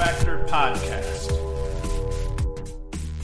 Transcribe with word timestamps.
Factor 0.00 0.38
Podcast. 0.48 1.30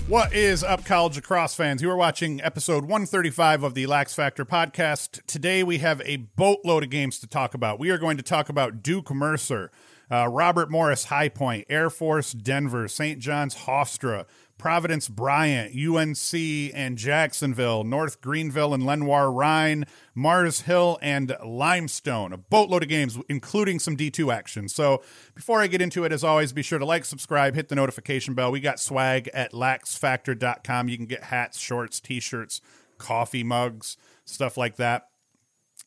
What 0.08 0.34
is 0.34 0.62
up, 0.62 0.84
college 0.84 1.16
lacrosse 1.16 1.54
fans? 1.54 1.80
You 1.80 1.90
are 1.90 1.96
watching 1.96 2.42
episode 2.42 2.82
135 2.82 3.62
of 3.62 3.72
the 3.72 3.86
Lax 3.86 4.12
Factor 4.12 4.44
podcast. 4.44 5.24
Today 5.24 5.62
we 5.62 5.78
have 5.78 6.02
a 6.04 6.16
boatload 6.16 6.84
of 6.84 6.90
games 6.90 7.18
to 7.20 7.26
talk 7.26 7.54
about. 7.54 7.78
We 7.78 7.88
are 7.88 7.96
going 7.96 8.18
to 8.18 8.22
talk 8.22 8.50
about 8.50 8.82
Duke 8.82 9.10
Mercer, 9.10 9.70
uh, 10.10 10.28
Robert 10.28 10.70
Morris 10.70 11.04
High 11.04 11.30
Point, 11.30 11.64
Air 11.70 11.88
Force 11.88 12.32
Denver, 12.32 12.88
St. 12.88 13.20
John's 13.20 13.54
Hofstra, 13.54 14.26
Providence 14.58 15.08
Bryant, 15.08 15.74
UNC 15.76 16.72
and 16.74 16.96
Jacksonville, 16.96 17.84
North 17.84 18.20
Greenville 18.20 18.72
and 18.72 18.84
Lenoir 18.84 19.30
Rhyne, 19.30 19.84
Mars 20.14 20.62
Hill 20.62 20.98
and 21.02 21.36
Limestone. 21.44 22.32
A 22.32 22.38
boatload 22.38 22.82
of 22.82 22.88
games, 22.88 23.18
including 23.28 23.78
some 23.78 23.96
D2 23.96 24.32
action. 24.32 24.68
So 24.68 25.02
before 25.34 25.60
I 25.60 25.66
get 25.66 25.82
into 25.82 26.04
it, 26.04 26.12
as 26.12 26.24
always, 26.24 26.52
be 26.52 26.62
sure 26.62 26.78
to 26.78 26.86
like, 26.86 27.04
subscribe, 27.04 27.54
hit 27.54 27.68
the 27.68 27.74
notification 27.74 28.34
bell. 28.34 28.50
We 28.50 28.60
got 28.60 28.80
swag 28.80 29.28
at 29.34 29.52
laxfactor.com. 29.52 30.88
You 30.88 30.96
can 30.96 31.06
get 31.06 31.24
hats, 31.24 31.58
shorts, 31.58 32.00
t 32.00 32.20
shirts, 32.20 32.60
coffee 32.98 33.44
mugs, 33.44 33.96
stuff 34.24 34.56
like 34.56 34.76
that. 34.76 35.08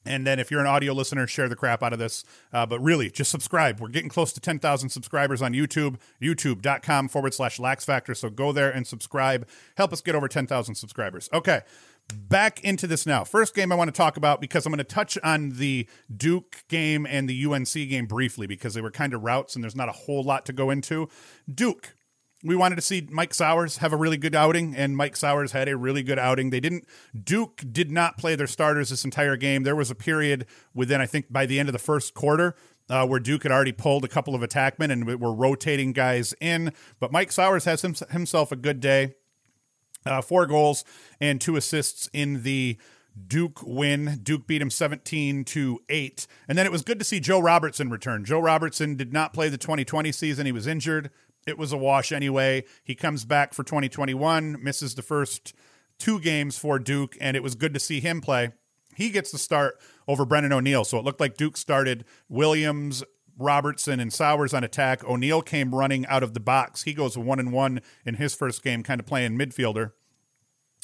And 0.05 0.25
then 0.25 0.39
if 0.39 0.49
you're 0.49 0.61
an 0.61 0.67
audio 0.67 0.93
listener, 0.93 1.27
share 1.27 1.49
the 1.49 1.55
crap 1.55 1.83
out 1.83 1.93
of 1.93 1.99
this. 1.99 2.23
Uh, 2.53 2.65
but 2.65 2.79
really, 2.79 3.09
just 3.09 3.31
subscribe. 3.31 3.79
We're 3.79 3.89
getting 3.89 4.09
close 4.09 4.31
to 4.33 4.39
10,000 4.39 4.89
subscribers 4.89 5.41
on 5.41 5.53
YouTube, 5.53 5.97
youtube.com 6.21 7.09
forward 7.09 7.33
slash 7.33 7.59
lax 7.59 7.85
factor. 7.85 8.15
So 8.15 8.29
go 8.29 8.51
there 8.51 8.71
and 8.71 8.87
subscribe. 8.87 9.47
Help 9.75 9.91
us 9.91 10.01
get 10.01 10.15
over 10.15 10.27
10,000 10.27 10.75
subscribers. 10.75 11.29
Okay, 11.33 11.61
back 12.13 12.63
into 12.63 12.87
this 12.87 13.05
now. 13.05 13.23
First 13.23 13.53
game 13.53 13.71
I 13.71 13.75
want 13.75 13.89
to 13.89 13.97
talk 13.97 14.17
about 14.17 14.41
because 14.41 14.65
I'm 14.65 14.71
going 14.71 14.77
to 14.79 14.83
touch 14.83 15.17
on 15.23 15.51
the 15.51 15.87
Duke 16.15 16.63
game 16.67 17.05
and 17.05 17.29
the 17.29 17.45
UNC 17.45 17.73
game 17.73 18.05
briefly 18.05 18.47
because 18.47 18.73
they 18.73 18.81
were 18.81 18.91
kind 18.91 19.13
of 19.13 19.23
routes 19.23 19.55
and 19.55 19.63
there's 19.63 19.75
not 19.75 19.89
a 19.89 19.93
whole 19.93 20.23
lot 20.23 20.45
to 20.47 20.53
go 20.53 20.69
into. 20.69 21.09
Duke, 21.53 21.93
we 22.43 22.55
wanted 22.55 22.75
to 22.75 22.81
see 22.81 23.07
Mike 23.09 23.33
Sowers 23.33 23.77
have 23.77 23.91
a 23.91 23.97
really 23.97 24.17
good 24.17 24.35
outing, 24.35 24.75
and 24.75 24.95
Mike 24.95 25.15
Sowers 25.15 25.51
had 25.51 25.67
a 25.67 25.75
really 25.75 26.03
good 26.03 26.19
outing. 26.19 26.49
They 26.49 26.59
didn't, 26.59 26.85
Duke 27.21 27.63
did 27.71 27.91
not 27.91 28.17
play 28.17 28.35
their 28.35 28.47
starters 28.47 28.89
this 28.89 29.03
entire 29.03 29.35
game. 29.35 29.63
There 29.63 29.75
was 29.75 29.91
a 29.91 29.95
period 29.95 30.45
within, 30.73 31.01
I 31.01 31.05
think, 31.05 31.31
by 31.31 31.45
the 31.45 31.59
end 31.59 31.67
of 31.67 31.73
the 31.73 31.79
first 31.79 32.13
quarter. 32.13 32.55
Uh, 32.91 33.05
where 33.05 33.19
Duke 33.19 33.43
had 33.43 33.51
already 33.51 33.71
pulled 33.71 34.03
a 34.03 34.07
couple 34.07 34.33
of 34.33 34.41
attackmen 34.41 34.89
and 34.89 35.05
were 35.05 35.31
rotating 35.31 35.93
guys 35.93 36.33
in. 36.41 36.73
But 36.99 37.11
Mike 37.11 37.31
Sowers 37.31 37.65
has 37.65 37.83
him, 37.83 37.93
himself 38.09 38.51
a 38.51 38.55
good 38.55 38.79
day. 38.79 39.13
Uh, 40.07 40.23
four 40.23 40.47
goals 40.47 40.83
and 41.21 41.39
two 41.39 41.55
assists 41.55 42.09
in 42.13 42.41
the 42.41 42.79
Duke 43.27 43.61
win. 43.63 44.19
Duke 44.23 44.47
beat 44.47 44.61
him 44.61 44.69
17 44.69 45.43
to 45.45 45.79
8. 45.89 46.27
And 46.47 46.57
then 46.57 46.65
it 46.65 46.71
was 46.71 46.81
good 46.81 46.99
to 46.99 47.05
see 47.05 47.19
Joe 47.19 47.39
Robertson 47.39 47.89
return. 47.89 48.25
Joe 48.25 48.39
Robertson 48.39 48.95
did 48.95 49.11
not 49.13 49.33
play 49.33 49.49
the 49.49 49.57
2020 49.57 50.11
season. 50.11 50.45
He 50.45 50.51
was 50.51 50.67
injured 50.67 51.09
it 51.49 51.57
was 51.57 51.73
a 51.73 51.77
wash 51.77 52.11
anyway. 52.11 52.63
He 52.83 52.95
comes 52.95 53.25
back 53.25 53.53
for 53.53 53.63
2021, 53.63 54.63
misses 54.63 54.95
the 54.95 55.01
first 55.01 55.53
two 55.97 56.19
games 56.19 56.57
for 56.57 56.79
Duke, 56.79 57.17
and 57.19 57.35
it 57.35 57.43
was 57.43 57.55
good 57.55 57.73
to 57.73 57.79
see 57.79 57.99
him 57.99 58.21
play. 58.21 58.53
He 58.95 59.09
gets 59.09 59.31
the 59.31 59.37
start 59.37 59.79
over 60.07 60.25
Brennan 60.25 60.53
O'Neill. 60.53 60.83
So 60.83 60.97
it 60.97 61.05
looked 61.05 61.19
like 61.19 61.37
Duke 61.37 61.57
started 61.57 62.05
Williams, 62.27 63.03
Robertson, 63.37 63.99
and 63.99 64.11
Sowers 64.11 64.53
on 64.53 64.63
attack. 64.63 65.03
O'Neill 65.03 65.41
came 65.41 65.73
running 65.73 66.05
out 66.07 66.23
of 66.23 66.33
the 66.33 66.39
box. 66.39 66.83
He 66.83 66.93
goes 66.93 67.17
one 67.17 67.39
and 67.39 67.51
one 67.51 67.81
in 68.05 68.15
his 68.15 68.35
first 68.35 68.63
game, 68.63 68.83
kind 68.83 68.99
of 68.99 69.05
playing 69.05 69.37
midfielder. 69.37 69.91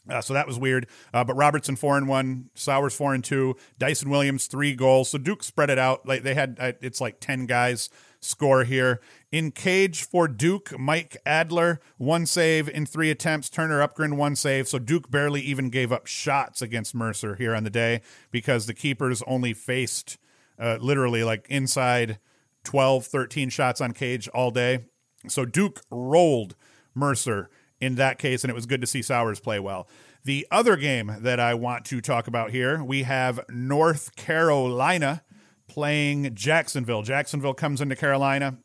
Uh, 0.09 0.21
so 0.21 0.33
that 0.33 0.47
was 0.47 0.59
weird. 0.59 0.87
Uh, 1.13 1.23
but 1.23 1.35
Robertson 1.35 1.75
four 1.75 1.97
and 1.97 2.07
one, 2.07 2.49
Sowers 2.53 2.95
four 2.95 3.13
and 3.13 3.23
two, 3.23 3.55
Dyson 3.77 4.09
Williams 4.09 4.47
three 4.47 4.75
goals. 4.75 5.09
So 5.09 5.17
Duke 5.17 5.43
spread 5.43 5.69
it 5.69 5.79
out. 5.79 6.07
Like 6.07 6.23
they 6.23 6.33
had, 6.33 6.57
uh, 6.59 6.73
it's 6.81 7.01
like 7.01 7.19
ten 7.19 7.45
guys 7.45 7.89
score 8.19 8.63
here. 8.63 8.99
In 9.31 9.51
cage 9.51 10.03
for 10.03 10.27
Duke, 10.27 10.77
Mike 10.77 11.17
Adler, 11.25 11.79
one 11.97 12.25
save 12.25 12.69
in 12.69 12.85
three 12.85 13.11
attempts. 13.11 13.49
Turner 13.49 13.85
Uppgren, 13.85 14.15
one 14.15 14.35
save. 14.35 14.67
So 14.67 14.79
Duke 14.79 15.09
barely 15.09 15.41
even 15.41 15.69
gave 15.69 15.91
up 15.91 16.07
shots 16.07 16.61
against 16.61 16.95
Mercer 16.95 17.35
here 17.35 17.55
on 17.55 17.63
the 17.63 17.69
day 17.69 18.01
because 18.31 18.65
the 18.65 18.73
keepers 18.73 19.21
only 19.27 19.53
faced 19.53 20.17
uh, 20.59 20.77
literally 20.79 21.23
like 21.23 21.45
inside 21.49 22.19
12, 22.63 23.05
13 23.05 23.49
shots 23.49 23.81
on 23.81 23.91
cage 23.91 24.27
all 24.29 24.51
day. 24.51 24.85
So 25.27 25.45
Duke 25.45 25.81
rolled 25.89 26.55
Mercer 26.93 27.49
in 27.79 27.95
that 27.95 28.17
case, 28.17 28.43
and 28.43 28.51
it 28.51 28.55
was 28.55 28.65
good 28.65 28.81
to 28.81 28.87
see 28.87 29.01
Sowers 29.01 29.39
play 29.39 29.59
well. 29.59 29.87
The 30.23 30.47
other 30.49 30.75
game 30.75 31.17
that 31.19 31.39
I 31.39 31.53
want 31.53 31.85
to 31.85 32.01
talk 32.01 32.27
about 32.27 32.51
here, 32.51 32.83
we 32.83 33.03
have 33.03 33.39
North 33.49 34.15
Carolina 34.15 35.23
playing 35.67 36.33
Jacksonville. 36.33 37.03
Jacksonville 37.03 37.53
comes 37.53 37.81
into 37.81 37.95
Carolina. 37.95 38.57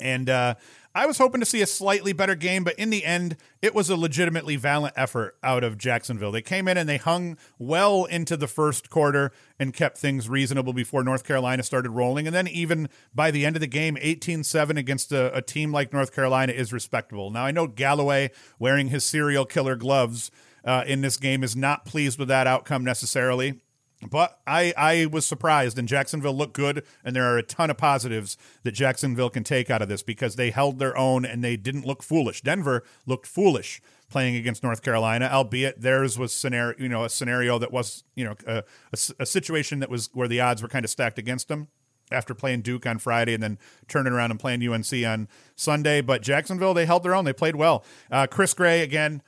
And 0.00 0.30
uh, 0.30 0.54
I 0.94 1.06
was 1.06 1.18
hoping 1.18 1.40
to 1.40 1.46
see 1.46 1.62
a 1.62 1.66
slightly 1.66 2.12
better 2.12 2.34
game, 2.34 2.64
but 2.64 2.78
in 2.78 2.90
the 2.90 3.04
end, 3.04 3.36
it 3.62 3.74
was 3.74 3.88
a 3.88 3.96
legitimately 3.96 4.56
valiant 4.56 4.94
effort 4.96 5.36
out 5.42 5.64
of 5.64 5.78
Jacksonville. 5.78 6.32
They 6.32 6.42
came 6.42 6.68
in 6.68 6.76
and 6.76 6.88
they 6.88 6.98
hung 6.98 7.38
well 7.58 8.04
into 8.04 8.36
the 8.36 8.46
first 8.46 8.90
quarter 8.90 9.32
and 9.58 9.72
kept 9.72 9.96
things 9.96 10.28
reasonable 10.28 10.74
before 10.74 11.02
North 11.02 11.24
Carolina 11.24 11.62
started 11.62 11.90
rolling. 11.90 12.26
And 12.26 12.36
then, 12.36 12.46
even 12.46 12.88
by 13.14 13.30
the 13.30 13.46
end 13.46 13.56
of 13.56 13.60
the 13.60 13.66
game, 13.66 13.96
18 14.00 14.44
7 14.44 14.76
against 14.76 15.12
a, 15.12 15.34
a 15.34 15.40
team 15.40 15.72
like 15.72 15.92
North 15.92 16.14
Carolina 16.14 16.52
is 16.52 16.72
respectable. 16.72 17.30
Now, 17.30 17.44
I 17.44 17.52
know 17.52 17.66
Galloway 17.66 18.30
wearing 18.58 18.88
his 18.88 19.04
serial 19.04 19.46
killer 19.46 19.76
gloves 19.76 20.30
uh, 20.64 20.84
in 20.86 21.00
this 21.00 21.16
game 21.16 21.42
is 21.42 21.56
not 21.56 21.86
pleased 21.86 22.18
with 22.18 22.28
that 22.28 22.46
outcome 22.46 22.84
necessarily. 22.84 23.60
But 24.08 24.40
I, 24.46 24.74
I 24.76 25.06
was 25.06 25.26
surprised, 25.26 25.78
and 25.78 25.86
Jacksonville 25.86 26.34
looked 26.34 26.54
good, 26.54 26.84
and 27.04 27.14
there 27.14 27.32
are 27.32 27.38
a 27.38 27.42
ton 27.42 27.70
of 27.70 27.76
positives 27.76 28.36
that 28.64 28.72
Jacksonville 28.72 29.30
can 29.30 29.44
take 29.44 29.70
out 29.70 29.80
of 29.80 29.88
this 29.88 30.02
because 30.02 30.36
they 30.36 30.50
held 30.50 30.78
their 30.78 30.96
own 30.96 31.24
and 31.24 31.42
they 31.42 31.56
didn't 31.56 31.86
look 31.86 32.02
foolish. 32.02 32.40
Denver 32.40 32.82
looked 33.06 33.26
foolish 33.26 33.80
playing 34.10 34.36
against 34.36 34.62
North 34.62 34.82
Carolina, 34.82 35.28
albeit 35.32 35.80
theirs 35.80 36.18
was 36.18 36.32
scenario, 36.32 36.76
you 36.78 36.88
know, 36.88 37.04
a 37.04 37.08
scenario 37.08 37.58
that 37.58 37.72
was, 37.72 38.04
you 38.14 38.24
know, 38.24 38.34
a, 38.46 38.58
a, 38.92 38.98
a 39.20 39.26
situation 39.26 39.78
that 39.80 39.88
was 39.88 40.10
where 40.12 40.28
the 40.28 40.40
odds 40.40 40.62
were 40.62 40.68
kind 40.68 40.84
of 40.84 40.90
stacked 40.90 41.18
against 41.18 41.48
them 41.48 41.68
after 42.10 42.34
playing 42.34 42.60
Duke 42.60 42.86
on 42.86 42.98
Friday 42.98 43.34
and 43.34 43.42
then 43.42 43.58
turning 43.88 44.12
around 44.12 44.30
and 44.30 44.38
playing 44.38 44.66
UNC 44.66 44.92
on 45.06 45.28
Sunday. 45.56 46.00
But 46.00 46.22
Jacksonville, 46.22 46.74
they 46.74 46.86
held 46.86 47.02
their 47.02 47.14
own. 47.14 47.24
They 47.24 47.32
played 47.32 47.56
well. 47.56 47.84
Uh, 48.10 48.26
Chris 48.26 48.52
Gray, 48.52 48.82
again, 48.82 49.22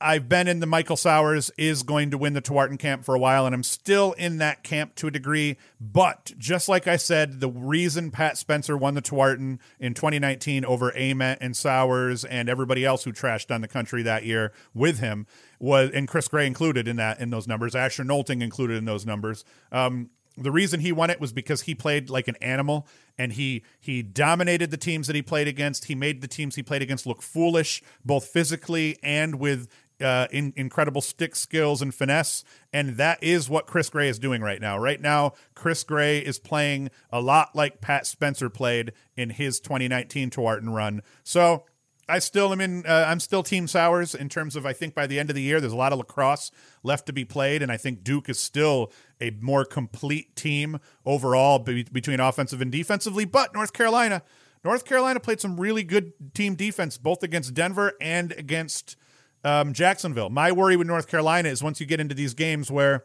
I've 0.00 0.28
been 0.28 0.48
in 0.48 0.60
the 0.60 0.66
Michael 0.66 0.96
Sowers 0.96 1.50
is 1.56 1.82
going 1.82 2.10
to 2.10 2.18
win 2.18 2.32
the 2.32 2.42
Tewaaraton 2.42 2.78
camp 2.78 3.04
for 3.04 3.14
a 3.14 3.18
while, 3.18 3.46
and 3.46 3.54
I'm 3.54 3.62
still 3.62 4.12
in 4.12 4.38
that 4.38 4.62
camp 4.62 4.94
to 4.96 5.06
a 5.06 5.10
degree. 5.10 5.56
But 5.80 6.32
just 6.38 6.68
like 6.68 6.86
I 6.86 6.96
said, 6.96 7.40
the 7.40 7.48
reason 7.48 8.10
Pat 8.10 8.36
Spencer 8.38 8.76
won 8.76 8.94
the 8.94 9.02
Tewaaraton 9.02 9.58
in 9.78 9.94
2019 9.94 10.64
over 10.64 10.92
Ament 10.96 11.38
and 11.40 11.56
Sowers 11.56 12.24
and 12.24 12.48
everybody 12.48 12.84
else 12.84 13.04
who 13.04 13.12
trashed 13.12 13.54
on 13.54 13.60
the 13.60 13.68
country 13.68 14.02
that 14.02 14.24
year 14.24 14.52
with 14.74 14.98
him 14.98 15.26
was, 15.58 15.90
and 15.92 16.08
Chris 16.08 16.28
Gray 16.28 16.46
included 16.46 16.88
in 16.88 16.96
that 16.96 17.20
in 17.20 17.30
those 17.30 17.46
numbers, 17.46 17.74
Asher 17.74 18.04
Nolting 18.04 18.42
included 18.42 18.76
in 18.76 18.84
those 18.84 19.06
numbers. 19.06 19.44
Um, 19.70 20.10
the 20.36 20.50
reason 20.50 20.80
he 20.80 20.92
won 20.92 21.10
it 21.10 21.20
was 21.20 21.32
because 21.32 21.62
he 21.62 21.74
played 21.74 22.08
like 22.08 22.28
an 22.28 22.36
animal 22.36 22.86
and 23.18 23.32
he 23.32 23.62
he 23.80 24.02
dominated 24.02 24.70
the 24.70 24.76
teams 24.76 25.06
that 25.06 25.16
he 25.16 25.22
played 25.22 25.48
against. 25.48 25.86
He 25.86 25.94
made 25.94 26.20
the 26.20 26.28
teams 26.28 26.54
he 26.54 26.62
played 26.62 26.82
against 26.82 27.06
look 27.06 27.22
foolish, 27.22 27.82
both 28.04 28.26
physically 28.26 28.98
and 29.02 29.36
with 29.36 29.68
uh, 30.00 30.26
in, 30.30 30.52
incredible 30.56 31.00
stick 31.00 31.36
skills 31.36 31.80
and 31.80 31.94
finesse. 31.94 32.44
And 32.72 32.96
that 32.96 33.22
is 33.22 33.48
what 33.48 33.66
Chris 33.66 33.88
Gray 33.90 34.08
is 34.08 34.18
doing 34.18 34.42
right 34.42 34.60
now. 34.60 34.78
Right 34.78 35.00
now, 35.00 35.34
Chris 35.54 35.84
Gray 35.84 36.18
is 36.18 36.38
playing 36.38 36.90
a 37.10 37.20
lot 37.20 37.54
like 37.54 37.80
Pat 37.80 38.06
Spencer 38.06 38.50
played 38.50 38.92
in 39.16 39.30
his 39.30 39.60
2019 39.60 40.30
Tewaaraton 40.30 40.74
run. 40.74 41.02
So 41.22 41.64
I 42.08 42.18
still 42.18 42.52
am 42.52 42.60
in. 42.60 42.84
Uh, 42.84 43.06
I'm 43.08 43.20
still 43.20 43.42
Team 43.42 43.68
Sowers 43.68 44.14
in 44.14 44.28
terms 44.28 44.56
of. 44.56 44.66
I 44.66 44.72
think 44.72 44.94
by 44.94 45.06
the 45.06 45.18
end 45.18 45.30
of 45.30 45.36
the 45.36 45.42
year, 45.42 45.60
there's 45.60 45.72
a 45.72 45.76
lot 45.76 45.92
of 45.92 45.98
lacrosse 45.98 46.50
left 46.82 47.06
to 47.06 47.12
be 47.12 47.24
played, 47.24 47.62
and 47.62 47.70
I 47.70 47.76
think 47.76 48.02
Duke 48.02 48.28
is 48.28 48.40
still 48.40 48.92
a 49.22 49.30
more 49.40 49.64
complete 49.64 50.34
team 50.34 50.80
overall 51.06 51.60
be- 51.60 51.84
between 51.84 52.20
offensive 52.20 52.60
and 52.60 52.72
defensively. 52.72 53.24
But 53.24 53.54
North 53.54 53.72
Carolina, 53.72 54.22
North 54.64 54.84
Carolina 54.84 55.20
played 55.20 55.40
some 55.40 55.58
really 55.58 55.84
good 55.84 56.12
team 56.34 56.56
defense 56.56 56.98
both 56.98 57.22
against 57.22 57.54
Denver 57.54 57.92
and 58.00 58.32
against 58.32 58.96
um, 59.44 59.72
Jacksonville. 59.72 60.28
My 60.28 60.52
worry 60.52 60.76
with 60.76 60.86
North 60.86 61.08
Carolina 61.08 61.48
is 61.48 61.62
once 61.62 61.80
you 61.80 61.86
get 61.86 62.00
into 62.00 62.14
these 62.14 62.34
games 62.34 62.70
where 62.70 63.04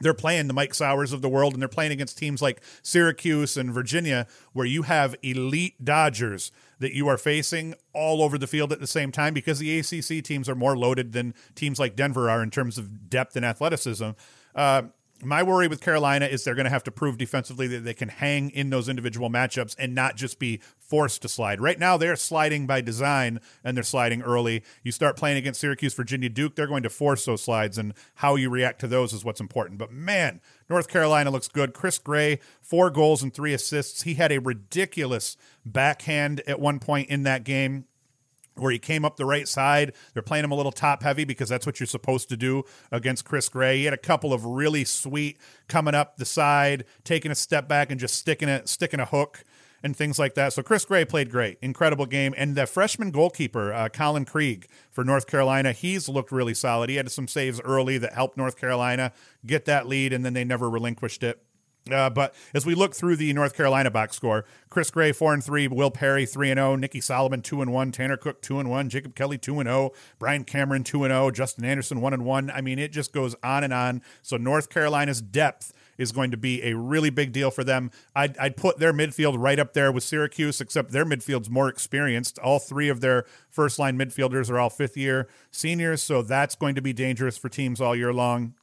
they're 0.00 0.14
playing 0.14 0.48
the 0.48 0.54
Mike 0.54 0.74
Sowers 0.74 1.12
of 1.12 1.22
the 1.22 1.28
world 1.28 1.52
and 1.52 1.62
they're 1.62 1.68
playing 1.68 1.92
against 1.92 2.18
teams 2.18 2.42
like 2.42 2.60
Syracuse 2.82 3.56
and 3.56 3.72
Virginia, 3.72 4.26
where 4.52 4.66
you 4.66 4.82
have 4.82 5.14
elite 5.22 5.84
Dodgers 5.84 6.50
that 6.80 6.94
you 6.94 7.06
are 7.06 7.16
facing 7.16 7.74
all 7.92 8.22
over 8.22 8.36
the 8.36 8.48
field 8.48 8.72
at 8.72 8.80
the 8.80 8.86
same 8.86 9.12
time 9.12 9.34
because 9.34 9.60
the 9.60 9.78
ACC 9.78 10.24
teams 10.24 10.48
are 10.48 10.56
more 10.56 10.76
loaded 10.76 11.12
than 11.12 11.32
teams 11.54 11.78
like 11.78 11.94
Denver 11.94 12.28
are 12.28 12.42
in 12.42 12.50
terms 12.50 12.76
of 12.76 13.08
depth 13.08 13.36
and 13.36 13.44
athleticism. 13.44 14.10
Uh, 14.54 14.82
my 15.24 15.42
worry 15.42 15.68
with 15.68 15.80
Carolina 15.80 16.26
is 16.26 16.44
they're 16.44 16.54
going 16.54 16.64
to 16.64 16.70
have 16.70 16.84
to 16.84 16.90
prove 16.90 17.18
defensively 17.18 17.66
that 17.68 17.84
they 17.84 17.94
can 17.94 18.08
hang 18.08 18.50
in 18.50 18.70
those 18.70 18.88
individual 18.88 19.30
matchups 19.30 19.74
and 19.78 19.94
not 19.94 20.16
just 20.16 20.38
be 20.38 20.60
forced 20.78 21.22
to 21.22 21.28
slide. 21.28 21.60
Right 21.60 21.78
now, 21.78 21.96
they're 21.96 22.16
sliding 22.16 22.66
by 22.66 22.80
design 22.80 23.40
and 23.62 23.76
they're 23.76 23.84
sliding 23.84 24.22
early. 24.22 24.62
You 24.82 24.92
start 24.92 25.16
playing 25.16 25.38
against 25.38 25.60
Syracuse, 25.60 25.94
Virginia, 25.94 26.28
Duke, 26.28 26.54
they're 26.54 26.66
going 26.66 26.82
to 26.82 26.90
force 26.90 27.24
those 27.24 27.42
slides, 27.42 27.78
and 27.78 27.94
how 28.16 28.36
you 28.36 28.50
react 28.50 28.80
to 28.80 28.86
those 28.86 29.12
is 29.12 29.24
what's 29.24 29.40
important. 29.40 29.78
But 29.78 29.90
man, 29.90 30.40
North 30.68 30.88
Carolina 30.88 31.30
looks 31.30 31.48
good. 31.48 31.74
Chris 31.74 31.98
Gray, 31.98 32.38
four 32.60 32.90
goals 32.90 33.22
and 33.22 33.32
three 33.32 33.54
assists. 33.54 34.02
He 34.02 34.14
had 34.14 34.32
a 34.32 34.38
ridiculous 34.38 35.36
backhand 35.64 36.42
at 36.46 36.60
one 36.60 36.78
point 36.78 37.08
in 37.08 37.22
that 37.24 37.44
game 37.44 37.86
where 38.56 38.72
he 38.72 38.78
came 38.78 39.04
up 39.04 39.16
the 39.16 39.24
right 39.24 39.48
side. 39.48 39.92
They're 40.12 40.22
playing 40.22 40.44
him 40.44 40.52
a 40.52 40.54
little 40.54 40.72
top 40.72 41.02
heavy 41.02 41.24
because 41.24 41.48
that's 41.48 41.66
what 41.66 41.80
you're 41.80 41.86
supposed 41.86 42.28
to 42.28 42.36
do 42.36 42.64
against 42.90 43.24
Chris 43.24 43.48
Gray. 43.48 43.78
He 43.78 43.84
had 43.84 43.94
a 43.94 43.98
couple 43.98 44.32
of 44.32 44.44
really 44.44 44.84
sweet 44.84 45.38
coming 45.68 45.94
up 45.94 46.16
the 46.16 46.24
side, 46.24 46.84
taking 47.02 47.30
a 47.30 47.34
step 47.34 47.68
back 47.68 47.90
and 47.90 47.98
just 47.98 48.14
sticking 48.14 48.48
it, 48.48 48.68
sticking 48.68 49.00
a 49.00 49.06
hook 49.06 49.44
and 49.82 49.94
things 49.94 50.18
like 50.18 50.34
that. 50.34 50.52
So 50.54 50.62
Chris 50.62 50.84
Gray 50.86 51.04
played 51.04 51.30
great, 51.30 51.58
incredible 51.60 52.06
game. 52.06 52.34
And 52.38 52.56
the 52.56 52.66
freshman 52.66 53.10
goalkeeper, 53.10 53.72
uh, 53.72 53.90
Colin 53.90 54.24
Krieg 54.24 54.66
for 54.90 55.04
North 55.04 55.26
Carolina, 55.26 55.72
he's 55.72 56.08
looked 56.08 56.32
really 56.32 56.54
solid. 56.54 56.88
He 56.88 56.96
had 56.96 57.10
some 57.10 57.28
saves 57.28 57.60
early 57.60 57.98
that 57.98 58.14
helped 58.14 58.38
North 58.38 58.56
Carolina 58.56 59.12
get 59.44 59.66
that 59.66 59.86
lead, 59.86 60.14
and 60.14 60.24
then 60.24 60.32
they 60.32 60.42
never 60.42 60.70
relinquished 60.70 61.22
it. 61.22 61.42
Uh, 61.90 62.08
but 62.08 62.34
as 62.54 62.64
we 62.64 62.74
look 62.74 62.94
through 62.94 63.16
the 63.16 63.32
North 63.34 63.54
Carolina 63.54 63.90
box 63.90 64.16
score, 64.16 64.46
Chris 64.70 64.90
Gray 64.90 65.12
four 65.12 65.34
and 65.34 65.44
three, 65.44 65.68
Will 65.68 65.90
Perry 65.90 66.24
three 66.24 66.50
and 66.50 66.56
zero, 66.58 66.72
oh, 66.72 66.76
Nicky 66.76 67.00
Solomon 67.00 67.42
two 67.42 67.60
and 67.60 67.72
one, 67.72 67.92
Tanner 67.92 68.16
Cook 68.16 68.40
two 68.40 68.58
and 68.58 68.70
one, 68.70 68.88
Jacob 68.88 69.14
Kelly 69.14 69.36
two 69.36 69.60
and 69.60 69.68
zero, 69.68 69.90
oh, 69.92 69.92
Brian 70.18 70.44
Cameron 70.44 70.82
two 70.82 71.04
and 71.04 71.12
zero, 71.12 71.26
oh, 71.26 71.30
Justin 71.30 71.64
Anderson 71.64 72.00
one 72.00 72.14
and 72.14 72.24
one. 72.24 72.50
I 72.50 72.62
mean, 72.62 72.78
it 72.78 72.90
just 72.90 73.12
goes 73.12 73.36
on 73.42 73.64
and 73.64 73.72
on. 73.74 74.00
So 74.22 74.38
North 74.38 74.70
Carolina's 74.70 75.20
depth 75.20 75.74
is 75.98 76.10
going 76.10 76.30
to 76.30 76.36
be 76.38 76.62
a 76.64 76.74
really 76.74 77.10
big 77.10 77.32
deal 77.32 77.50
for 77.50 77.64
them. 77.64 77.90
I'd, 78.16 78.36
I'd 78.38 78.56
put 78.56 78.78
their 78.78 78.92
midfield 78.92 79.36
right 79.38 79.58
up 79.58 79.74
there 79.74 79.92
with 79.92 80.04
Syracuse, 80.04 80.60
except 80.60 80.90
their 80.90 81.04
midfield's 81.04 81.50
more 81.50 81.68
experienced. 81.68 82.38
All 82.38 82.58
three 82.58 82.88
of 82.88 83.00
their 83.00 83.26
first 83.50 83.78
line 83.78 83.98
midfielders 83.98 84.50
are 84.50 84.58
all 84.58 84.70
fifth 84.70 84.96
year 84.96 85.28
seniors, 85.50 86.02
so 86.02 86.22
that's 86.22 86.54
going 86.54 86.74
to 86.76 86.82
be 86.82 86.92
dangerous 86.92 87.36
for 87.36 87.48
teams 87.48 87.80
all 87.80 87.94
year 87.94 88.12
long. 88.12 88.54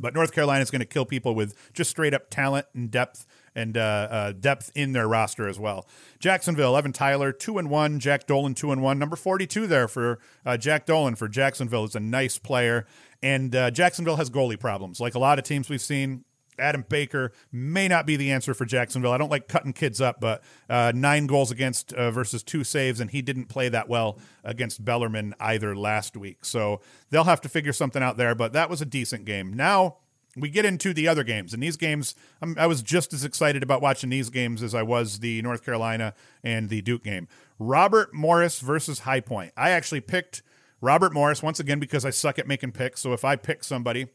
But 0.00 0.14
North 0.14 0.32
Carolina 0.32 0.62
is 0.62 0.70
going 0.70 0.80
to 0.80 0.86
kill 0.86 1.04
people 1.04 1.34
with 1.34 1.54
just 1.72 1.90
straight 1.90 2.14
up 2.14 2.30
talent 2.30 2.66
and 2.74 2.90
depth 2.90 3.26
and 3.54 3.76
uh, 3.76 4.08
uh, 4.10 4.32
depth 4.32 4.70
in 4.74 4.92
their 4.92 5.08
roster 5.08 5.48
as 5.48 5.58
well. 5.58 5.86
Jacksonville, 6.18 6.76
Evan 6.76 6.92
Tyler, 6.92 7.32
two 7.32 7.58
and 7.58 7.68
one. 7.68 8.00
Jack 8.00 8.26
Dolan, 8.26 8.54
two 8.54 8.72
and 8.72 8.82
one. 8.82 8.98
Number 8.98 9.16
forty-two 9.16 9.66
there 9.66 9.88
for 9.88 10.18
uh, 10.46 10.56
Jack 10.56 10.86
Dolan 10.86 11.16
for 11.16 11.28
Jacksonville 11.28 11.84
is 11.84 11.94
a 11.94 12.00
nice 12.00 12.38
player, 12.38 12.86
and 13.22 13.54
uh, 13.54 13.70
Jacksonville 13.70 14.16
has 14.16 14.30
goalie 14.30 14.58
problems, 14.58 15.00
like 15.00 15.14
a 15.14 15.18
lot 15.18 15.38
of 15.38 15.44
teams 15.44 15.68
we've 15.68 15.80
seen. 15.80 16.24
Adam 16.58 16.84
Baker 16.88 17.32
may 17.52 17.88
not 17.88 18.06
be 18.06 18.16
the 18.16 18.30
answer 18.30 18.54
for 18.54 18.64
Jacksonville. 18.64 19.12
I 19.12 19.18
don't 19.18 19.30
like 19.30 19.48
cutting 19.48 19.72
kids 19.72 20.00
up, 20.00 20.20
but 20.20 20.42
uh, 20.68 20.92
nine 20.94 21.26
goals 21.26 21.50
against 21.50 21.92
uh, 21.92 22.10
versus 22.10 22.42
two 22.42 22.64
saves, 22.64 23.00
and 23.00 23.10
he 23.10 23.22
didn't 23.22 23.46
play 23.46 23.68
that 23.68 23.88
well 23.88 24.18
against 24.44 24.84
Bellarmine 24.84 25.34
either 25.40 25.74
last 25.76 26.16
week. 26.16 26.44
So 26.44 26.80
they'll 27.10 27.24
have 27.24 27.40
to 27.42 27.48
figure 27.48 27.72
something 27.72 28.02
out 28.02 28.16
there, 28.16 28.34
but 28.34 28.52
that 28.52 28.70
was 28.70 28.80
a 28.80 28.86
decent 28.86 29.24
game. 29.24 29.52
Now 29.54 29.96
we 30.36 30.48
get 30.48 30.64
into 30.64 30.94
the 30.94 31.08
other 31.08 31.24
games, 31.24 31.52
and 31.52 31.62
these 31.62 31.76
games, 31.76 32.14
I'm, 32.40 32.56
i 32.58 32.66
was 32.66 32.82
just 32.82 33.12
as 33.12 33.24
excited 33.24 33.62
about 33.62 33.82
watching 33.82 34.10
these 34.10 34.30
games 34.30 34.62
as 34.62 34.74
I 34.74 34.82
was 34.82 35.20
the 35.20 35.42
North 35.42 35.64
Carolina 35.64 36.14
and 36.44 36.68
the 36.68 36.82
Duke 36.82 37.02
game. 37.02 37.28
Robert 37.58 38.14
Morris 38.14 38.60
versus 38.60 39.00
High 39.00 39.20
Point. 39.20 39.52
I 39.56 39.70
actually 39.70 40.00
picked 40.00 40.42
Robert 40.80 41.12
Morris 41.12 41.42
once 41.42 41.60
again 41.60 41.78
because 41.78 42.04
I 42.04 42.10
suck 42.10 42.38
at 42.38 42.46
making 42.46 42.72
picks. 42.72 43.00
So 43.00 43.12
if 43.12 43.24
I 43.24 43.36
pick 43.36 43.64
somebody, 43.64 44.08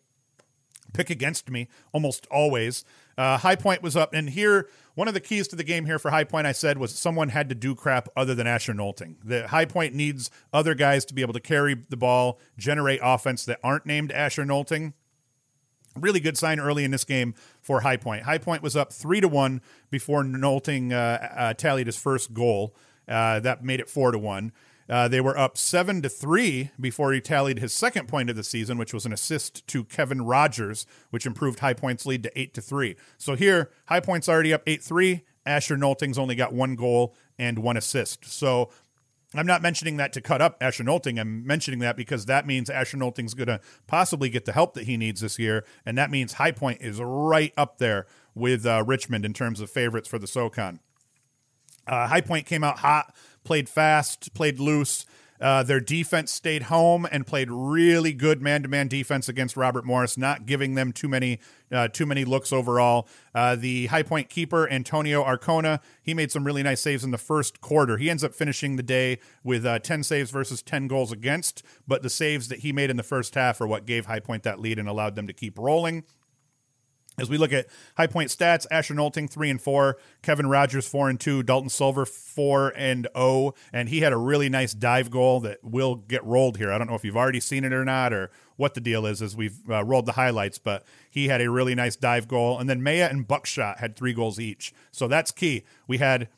pick 0.95 1.09
against 1.09 1.49
me 1.49 1.67
almost 1.91 2.27
always. 2.31 2.83
Uh, 3.17 3.37
High 3.37 3.55
Point 3.55 3.81
was 3.81 3.95
up, 3.95 4.13
and 4.13 4.29
here 4.29 4.67
one 4.95 5.07
of 5.07 5.13
the 5.13 5.19
keys 5.19 5.47
to 5.49 5.55
the 5.55 5.63
game 5.63 5.85
here 5.85 5.99
for 5.99 6.09
High 6.11 6.23
Point, 6.23 6.47
I 6.47 6.53
said, 6.53 6.77
was 6.77 6.93
someone 6.93 7.29
had 7.29 7.49
to 7.49 7.55
do 7.55 7.75
crap 7.75 8.07
other 8.15 8.33
than 8.33 8.47
Asher 8.47 8.73
Nolting. 8.73 9.15
The 9.23 9.47
High 9.47 9.65
Point 9.65 9.93
needs 9.93 10.31
other 10.53 10.73
guys 10.73 11.05
to 11.05 11.13
be 11.13 11.21
able 11.21 11.33
to 11.33 11.39
carry 11.39 11.75
the 11.89 11.97
ball, 11.97 12.39
generate 12.57 12.99
offense 13.03 13.45
that 13.45 13.59
aren't 13.63 13.85
named 13.85 14.11
Asher 14.11 14.45
Nolting. 14.45 14.93
Really 15.97 16.19
good 16.19 16.37
sign 16.37 16.59
early 16.59 16.83
in 16.83 16.91
this 16.91 17.05
game 17.05 17.35
for 17.61 17.81
High 17.81 17.97
Point. 17.97 18.23
High 18.23 18.37
Point 18.37 18.63
was 18.63 18.75
up 18.75 18.91
three 18.91 19.21
to 19.21 19.27
one 19.27 19.61
before 19.89 20.23
Nolting 20.23 20.91
uh, 20.91 20.95
uh, 20.95 21.53
tallied 21.53 21.87
his 21.87 21.97
first 21.97 22.33
goal. 22.33 22.75
Uh, 23.07 23.39
that 23.39 23.63
made 23.63 23.79
it 23.79 23.89
four 23.89 24.11
to 24.11 24.17
one. 24.17 24.51
Uh, 24.87 25.07
they 25.07 25.19
were 25.21 25.37
up 25.37 25.57
seven 25.57 26.01
to 26.01 26.09
three 26.09 26.69
before 26.79 27.11
he 27.11 27.19
tallied 27.19 27.59
his 27.59 27.73
second 27.73 28.07
point 28.07 28.29
of 28.29 28.35
the 28.35 28.43
season, 28.43 28.77
which 28.77 28.93
was 28.93 29.05
an 29.05 29.13
assist 29.13 29.65
to 29.67 29.83
Kevin 29.83 30.23
Rogers, 30.23 30.85
which 31.09 31.25
improved 31.25 31.59
High 31.59 31.73
Point's 31.73 32.05
lead 32.05 32.23
to 32.23 32.39
eight 32.39 32.53
to 32.53 32.61
three. 32.61 32.95
So 33.17 33.35
here, 33.35 33.71
High 33.87 33.99
Point's 33.99 34.29
already 34.29 34.53
up 34.53 34.61
eight 34.67 34.83
three. 34.83 35.23
Asher 35.45 35.77
Nolting's 35.77 36.17
only 36.17 36.35
got 36.35 36.53
one 36.53 36.75
goal 36.75 37.15
and 37.37 37.59
one 37.59 37.77
assist. 37.77 38.25
So 38.25 38.69
I'm 39.35 39.45
not 39.45 39.61
mentioning 39.61 39.97
that 39.97 40.13
to 40.13 40.21
cut 40.21 40.41
up 40.41 40.57
Asher 40.61 40.83
Nolting. 40.83 41.19
I'm 41.19 41.45
mentioning 41.45 41.79
that 41.81 41.97
because 41.97 42.25
that 42.25 42.47
means 42.47 42.69
Asher 42.69 42.97
Nolting's 42.97 43.33
going 43.33 43.47
to 43.47 43.59
possibly 43.87 44.29
get 44.29 44.45
the 44.45 44.53
help 44.53 44.73
that 44.75 44.85
he 44.85 44.97
needs 44.97 45.21
this 45.21 45.37
year, 45.37 45.65
and 45.85 45.97
that 45.97 46.11
means 46.11 46.33
High 46.33 46.51
Point 46.51 46.81
is 46.81 46.99
right 47.01 47.53
up 47.57 47.77
there 47.77 48.05
with 48.33 48.65
uh, 48.65 48.83
Richmond 48.85 49.25
in 49.25 49.33
terms 49.33 49.61
of 49.61 49.69
favorites 49.69 50.07
for 50.07 50.19
the 50.19 50.27
SoCon. 50.27 50.79
Uh, 51.87 52.07
High 52.07 52.21
Point 52.21 52.45
came 52.45 52.63
out 52.63 52.79
hot 52.79 53.13
played 53.45 53.69
fast, 53.69 54.33
played 54.33 54.59
loose. 54.59 55.05
Uh, 55.41 55.61
their 55.63 55.81
defense 55.81 56.31
stayed 56.31 56.63
home 56.63 57.05
and 57.11 57.27
played 57.27 57.51
really 57.51 58.13
good 58.13 58.41
man-to-man 58.41 58.87
defense 58.87 59.27
against 59.27 59.57
Robert 59.57 59.83
Morris, 59.83 60.17
not 60.17 60.45
giving 60.45 60.75
them 60.75 60.93
too 60.93 61.09
many 61.09 61.39
uh, 61.73 61.89
too 61.89 62.05
many 62.05 62.23
looks 62.23 62.53
overall. 62.53 63.05
Uh, 63.33 63.53
the 63.55 63.87
high 63.87 64.03
point 64.03 64.29
keeper 64.29 64.69
Antonio 64.69 65.25
Arcona, 65.25 65.81
he 66.01 66.13
made 66.13 66.31
some 66.31 66.45
really 66.45 66.63
nice 66.63 66.79
saves 66.79 67.03
in 67.03 67.11
the 67.11 67.17
first 67.17 67.59
quarter. 67.59 67.97
He 67.97 68.09
ends 68.09 68.23
up 68.23 68.33
finishing 68.33 68.77
the 68.77 68.83
day 68.83 69.19
with 69.43 69.65
uh, 69.65 69.79
ten 69.79 70.03
saves 70.03 70.31
versus 70.31 70.61
ten 70.61 70.87
goals 70.87 71.11
against, 71.11 71.63
but 71.85 72.01
the 72.01 72.09
saves 72.09 72.47
that 72.47 72.59
he 72.59 72.71
made 72.71 72.89
in 72.89 72.95
the 72.95 73.03
first 73.03 73.35
half 73.35 73.59
are 73.59 73.67
what 73.67 73.85
gave 73.85 74.05
High 74.05 74.21
Point 74.21 74.43
that 74.43 74.61
lead 74.61 74.79
and 74.79 74.87
allowed 74.87 75.15
them 75.15 75.27
to 75.27 75.33
keep 75.33 75.59
rolling. 75.59 76.05
As 77.17 77.29
we 77.29 77.37
look 77.37 77.53
at 77.53 77.67
high 77.95 78.07
point 78.07 78.29
stats, 78.29 78.65
Asher 78.69 78.93
Nolting 78.93 79.29
three 79.29 79.49
and 79.49 79.61
four, 79.61 79.97
Kevin 80.21 80.47
Rogers 80.47 80.87
four 80.87 81.09
and 81.09 81.19
two, 81.19 81.43
Dalton 81.43 81.69
Silver 81.69 82.05
four 82.05 82.73
and 82.75 83.07
oh, 83.15 83.53
and 83.71 83.89
he 83.89 84.01
had 84.01 84.11
a 84.11 84.17
really 84.17 84.49
nice 84.49 84.73
dive 84.73 85.09
goal 85.09 85.39
that 85.41 85.63
will 85.63 85.95
get 85.95 86.23
rolled 86.23 86.57
here. 86.57 86.71
I 86.71 86.77
don't 86.77 86.87
know 86.87 86.95
if 86.95 87.05
you've 87.05 87.15
already 87.15 87.39
seen 87.39 87.63
it 87.63 87.71
or 87.71 87.85
not, 87.85 88.11
or 88.11 88.31
what 88.57 88.73
the 88.73 88.81
deal 88.81 89.05
is 89.05 89.21
as 89.21 89.35
we've 89.35 89.57
uh, 89.69 89.83
rolled 89.83 90.05
the 90.05 90.13
highlights, 90.13 90.57
but 90.57 90.83
he 91.09 91.27
had 91.27 91.41
a 91.41 91.49
really 91.49 91.75
nice 91.75 91.95
dive 91.95 92.27
goal, 92.27 92.59
and 92.59 92.69
then 92.69 92.83
Maya 92.83 93.07
and 93.09 93.27
Buckshot 93.27 93.79
had 93.79 93.95
three 93.95 94.13
goals 94.13 94.39
each, 94.39 94.73
so 94.91 95.07
that's 95.07 95.31
key. 95.31 95.63
We 95.87 95.97
had 95.97 96.29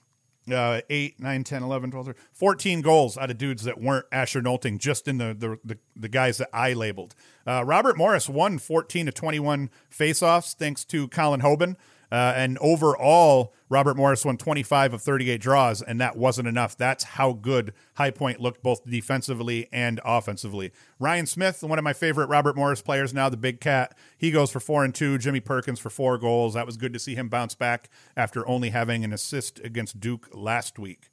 uh, 0.51 0.82
8, 0.89 1.20
9, 1.20 1.44
10, 1.44 1.63
11, 1.63 1.92
12, 1.92 2.06
13, 2.08 2.24
14 2.34 2.82
goals 2.82 3.18
out 3.18 3.32
of 3.32 3.38
dudes 3.38 3.63
that 3.63 3.80
weren't 3.80 4.06
Asher 4.12 4.42
Nolting, 4.42 4.77
just 4.77 5.08
in 5.08 5.18
the, 5.18 5.36
the, 5.38 5.60
the, 5.63 5.77
the 5.96 6.10
guys 6.10 6.38
that 6.38 6.50
I 6.54 6.74
labeled. 6.74 7.16
Uh, 7.46 7.63
Robert 7.66 7.98
Morris 7.98 8.30
won 8.30 8.58
14 8.58 9.08
to 9.08 9.12
21 9.12 9.70
faceoffs 9.92 10.54
thanks 10.56 10.86
to 10.86 11.08
Colin 11.08 11.42
Hoban. 11.42 11.75
Uh, 12.12 12.34
and 12.36 12.58
overall, 12.60 13.54
Robert 13.70 13.98
Morris 13.98 14.24
won 14.24 14.38
25 14.38 14.94
of 14.94 15.02
38 15.02 15.42
draws, 15.42 15.82
and 15.82 16.00
that 16.00 16.16
wasn't 16.16 16.48
enough. 16.48 16.78
That's 16.78 17.04
how 17.04 17.34
good 17.34 17.74
High 17.96 18.12
Point 18.12 18.40
looked 18.40 18.64
both 18.64 18.86
defensively 18.86 19.68
and 19.74 20.00
offensively. 20.06 20.72
Ryan 21.00 21.26
Smith, 21.26 21.62
one 21.64 21.78
of 21.78 21.84
my 21.84 21.94
favorite 21.94 22.28
Robert 22.28 22.56
Morris 22.56 22.82
players 22.82 23.14
now, 23.14 23.28
the 23.28 23.38
big 23.38 23.60
cat, 23.60 23.98
he 24.18 24.32
goes 24.32 24.52
for 24.52 24.60
four 24.60 24.86
and 24.86 24.96
two. 24.96 25.18
Jimmy 25.18 25.42
Perkins 25.42 25.80
for 25.80 25.90
four 25.90 26.18
goals. 26.18 26.54
That 26.54 26.66
was 26.66 26.78
good 26.78 26.94
to 26.94 27.00
see 27.00 27.16
him 27.16 27.28
bounce 27.28 27.56
back 27.56 27.90
after 28.16 28.48
only 28.48 28.70
having 28.70 29.04
an 29.04 29.12
assist 29.12 29.60
against 29.60 30.00
Duke 30.00 30.30
last 30.34 30.80
week. 30.80 31.10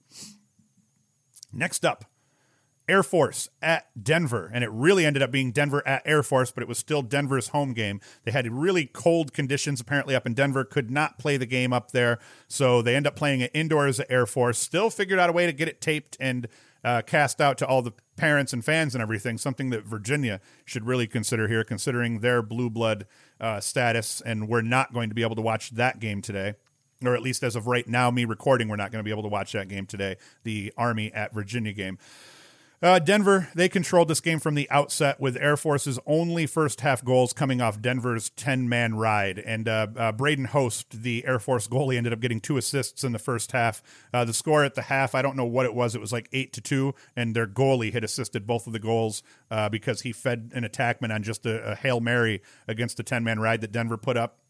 Next 1.52 1.84
up, 1.84 2.04
Air 2.88 3.02
Force 3.02 3.48
at 3.62 3.86
Denver, 4.00 4.50
and 4.52 4.62
it 4.62 4.70
really 4.70 5.06
ended 5.06 5.22
up 5.22 5.30
being 5.30 5.52
Denver 5.52 5.86
at 5.86 6.02
Air 6.04 6.22
Force, 6.22 6.50
but 6.50 6.62
it 6.62 6.68
was 6.68 6.78
still 6.78 7.02
Denver's 7.02 7.48
home 7.48 7.72
game. 7.72 8.00
They 8.24 8.30
had 8.30 8.50
really 8.52 8.86
cold 8.86 9.32
conditions 9.32 9.80
apparently 9.80 10.14
up 10.14 10.26
in 10.26 10.34
Denver, 10.34 10.64
could 10.64 10.90
not 10.90 11.18
play 11.18 11.36
the 11.36 11.46
game 11.46 11.72
up 11.72 11.92
there, 11.92 12.18
so 12.46 12.82
they 12.82 12.94
end 12.94 13.06
up 13.06 13.16
playing 13.16 13.40
it 13.40 13.50
indoors 13.54 14.00
at 14.00 14.10
Air 14.10 14.26
Force. 14.26 14.58
Still 14.58 14.90
figured 14.90 15.18
out 15.18 15.30
a 15.30 15.32
way 15.32 15.46
to 15.46 15.52
get 15.52 15.68
it 15.68 15.80
taped 15.80 16.16
and 16.20 16.46
uh, 16.84 17.00
cast 17.06 17.40
out 17.40 17.56
to 17.58 17.66
all 17.66 17.80
the 17.80 17.92
parents 18.16 18.52
and 18.52 18.62
fans 18.62 18.94
and 18.94 19.00
everything. 19.00 19.38
Something 19.38 19.70
that 19.70 19.84
Virginia 19.84 20.40
should 20.66 20.86
really 20.86 21.06
consider 21.06 21.48
here, 21.48 21.64
considering 21.64 22.20
their 22.20 22.42
blue 22.42 22.68
blood 22.68 23.06
uh, 23.40 23.60
status, 23.60 24.20
and 24.20 24.48
we're 24.48 24.60
not 24.62 24.92
going 24.92 25.08
to 25.08 25.14
be 25.14 25.22
able 25.22 25.36
to 25.36 25.42
watch 25.42 25.70
that 25.70 26.00
game 26.00 26.20
today 26.20 26.54
or 27.04 27.14
at 27.14 27.22
least 27.22 27.42
as 27.42 27.56
of 27.56 27.66
right 27.66 27.86
now, 27.86 28.10
me 28.10 28.24
recording, 28.24 28.68
we're 28.68 28.76
not 28.76 28.90
going 28.90 29.00
to 29.00 29.04
be 29.04 29.10
able 29.10 29.22
to 29.22 29.28
watch 29.28 29.52
that 29.52 29.68
game 29.68 29.84
today, 29.86 30.16
the 30.42 30.72
Army 30.76 31.12
at 31.12 31.34
Virginia 31.34 31.72
game. 31.72 31.98
Uh, 32.84 32.98
Denver, 32.98 33.48
they 33.54 33.66
controlled 33.66 34.08
this 34.08 34.20
game 34.20 34.38
from 34.38 34.54
the 34.54 34.70
outset 34.70 35.18
with 35.18 35.38
Air 35.38 35.56
Force's 35.56 35.98
only 36.04 36.44
first 36.44 36.82
half 36.82 37.02
goals 37.02 37.32
coming 37.32 37.62
off 37.62 37.80
Denver's 37.80 38.28
10 38.28 38.68
man 38.68 38.94
ride. 38.94 39.38
And 39.38 39.66
uh, 39.66 39.86
uh, 39.96 40.12
Braden 40.12 40.44
Host, 40.44 41.02
the 41.02 41.24
Air 41.24 41.38
Force 41.38 41.66
goalie, 41.66 41.96
ended 41.96 42.12
up 42.12 42.20
getting 42.20 42.40
two 42.40 42.58
assists 42.58 43.02
in 43.02 43.12
the 43.12 43.18
first 43.18 43.52
half. 43.52 43.82
Uh, 44.12 44.26
the 44.26 44.34
score 44.34 44.64
at 44.64 44.74
the 44.74 44.82
half, 44.82 45.14
I 45.14 45.22
don't 45.22 45.34
know 45.34 45.46
what 45.46 45.64
it 45.64 45.72
was. 45.72 45.94
It 45.94 46.00
was 46.02 46.12
like 46.12 46.28
8 46.30 46.52
to 46.52 46.60
2, 46.60 46.94
and 47.16 47.34
their 47.34 47.46
goalie 47.46 47.94
had 47.94 48.04
assisted 48.04 48.46
both 48.46 48.66
of 48.66 48.74
the 48.74 48.78
goals 48.78 49.22
uh, 49.50 49.70
because 49.70 50.02
he 50.02 50.12
fed 50.12 50.52
an 50.54 50.64
attackman 50.64 51.10
on 51.10 51.22
just 51.22 51.46
a, 51.46 51.70
a 51.70 51.74
Hail 51.74 52.00
Mary 52.00 52.42
against 52.68 52.98
the 52.98 53.02
10 53.02 53.24
man 53.24 53.40
ride 53.40 53.62
that 53.62 53.72
Denver 53.72 53.96
put 53.96 54.18
up. 54.18 54.40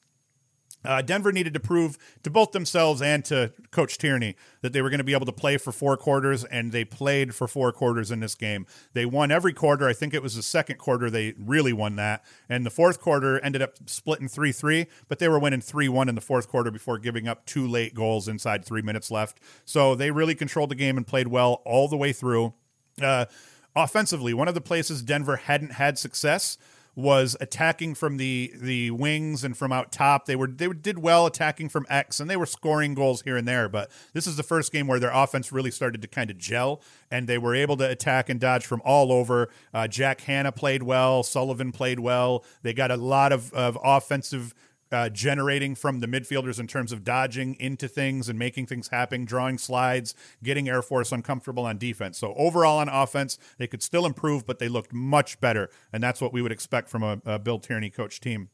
Uh, 0.85 1.03
Denver 1.03 1.33
needed 1.33 1.55
to 1.55 1.61
prove 1.61 1.99
to 2.23 2.31
both 2.31 2.53
themselves 2.53 3.01
and 3.01 3.25
to 3.27 3.53
Coach 3.71 3.99
Tierney 3.99 4.37
that 4.61 4.73
they 4.73 4.83
were 4.83 4.91
going 4.91 4.99
to 4.99 5.05
be 5.05 5.15
able 5.15 5.27
to 5.27 5.33
play 5.33 5.57
for 5.57 5.73
four 5.73 5.97
quarters, 5.97 6.45
and 6.45 6.73
they 6.73 6.85
played 6.85 7.35
for 7.35 7.49
four 7.49 7.73
quarters 7.73 8.11
in 8.11 8.21
this 8.21 8.35
game. 8.35 8.67
They 8.93 9.07
won 9.07 9.31
every 9.31 9.53
quarter. 9.53 9.89
I 9.89 9.93
think 9.93 10.15
it 10.15 10.23
was 10.23 10.37
the 10.37 10.43
second 10.43 10.79
quarter 10.79 11.11
they 11.11 11.35
really 11.39 11.73
won 11.73 11.97
that, 11.97 12.25
and 12.49 12.65
the 12.65 12.71
fourth 12.71 13.01
quarter 13.01 13.39
ended 13.41 13.63
up 13.63 13.75
splitting 13.87 14.29
three 14.29 14.53
three, 14.53 14.87
but 15.09 15.19
they 15.19 15.29
were 15.29 15.39
winning 15.39 15.61
three 15.61 15.89
one 15.89 16.09
in 16.09 16.15
the 16.15 16.21
fourth 16.21 16.49
quarter 16.49 16.71
before 16.71 16.99
giving 16.99 17.29
up 17.29 17.47
two 17.47 17.67
late 17.67 17.95
goals 17.95 18.29
inside 18.29 18.65
three 18.65 18.83
minutes 18.83 19.11
left. 19.11 19.41
So 19.65 19.95
they 19.95 20.11
really 20.11 20.35
controlled 20.35 20.71
the 20.71 20.75
game 20.75 20.97
and 20.97 21.07
played 21.07 21.29
well 21.29 21.63
all 21.65 21.89
the 21.89 21.97
way 21.97 22.13
through. 22.13 22.55
Uh, 23.01 23.27
offensively, 23.75 24.35
one 24.35 24.49
of 24.49 24.55
the 24.55 24.61
places 24.61 25.03
Denver 25.03 25.37
hadn't 25.37 25.73
had 25.73 25.99
success 25.99 26.59
was 26.97 27.37
attacking 27.41 27.95
from 27.95 28.17
the 28.17 28.53
the 28.55 28.91
wings 28.91 29.45
and 29.45 29.57
from 29.57 29.73
out 29.73 29.91
top. 29.91 30.27
They 30.27 30.37
were 30.37 30.47
they 30.47 30.69
did 30.69 30.99
well 30.99 31.27
attacking 31.27 31.69
from 31.69 31.87
X 31.89 32.21
and 32.21 32.31
they 32.31 32.37
were 32.37 32.47
scoring 32.47 32.95
goals 32.95 33.23
here 33.23 33.37
and 33.37 33.47
there. 33.49 33.69
But 33.69 33.91
this 34.13 34.27
is 34.27 34.37
the 34.37 34.43
first 34.43 34.73
game 34.73 34.87
where 34.87 35.01
their 35.01 35.13
offense 35.13 35.53
really 35.53 35.71
started 35.71 36.03
to 36.03 36.09
kind 36.09 36.31
of 36.31 36.39
gel 36.39 36.81
and 37.11 37.29
they 37.29 37.39
were 37.39 37.55
able 37.55 37.77
to 37.79 37.89
attack 37.89 38.29
and 38.29 38.41
dodge 38.41 38.67
from 38.67 38.83
all 38.85 39.13
over. 39.13 39.49
Uh, 39.73 39.89
Jack 39.89 40.23
Hanna 40.23 40.53
played 40.53 40.83
well. 40.83 41.23
Sullivan 41.23 41.73
played 41.73 42.01
well. 42.01 42.45
They 42.63 42.73
got 42.73 42.91
a 42.91 42.97
lot 42.97 43.33
of, 43.33 43.53
of 43.53 43.79
offensive 43.83 44.55
uh, 44.93 45.09
generating 45.09 45.75
from 45.75 46.01
the 46.01 46.07
midfielders 46.07 46.59
in 46.59 46.67
terms 46.67 46.93
of 46.93 47.05
dodging 47.05 47.55
into 47.61 47.89
things 47.89 48.29
and 48.29 48.39
making 48.39 48.67
things 48.67 48.89
happen, 48.89 49.25
drawing 49.25 49.59
slides, 49.59 50.15
getting 50.43 50.69
Air 50.69 50.83
Force 50.83 51.13
uncomfortable 51.13 51.67
on 51.67 51.79
defense. 51.79 52.19
So 52.19 52.35
overall 52.35 52.79
on 52.79 52.89
offense, 52.89 53.39
they 53.59 53.67
could 53.67 53.83
still 53.83 54.07
improve, 54.07 54.47
but 54.47 54.59
they 54.59 54.69
looked 54.69 54.93
much 54.93 55.41
better, 55.41 55.71
and 55.93 56.03
that's 56.03 56.21
what 56.21 56.33
we 56.33 56.43
would 56.43 56.53
expect 56.53 56.89
from 56.89 57.03
a, 57.03 57.21
a 57.25 57.39
Bill 57.39 57.59
Tierney 57.59 57.91
coach 57.91 58.21
team. 58.21 58.51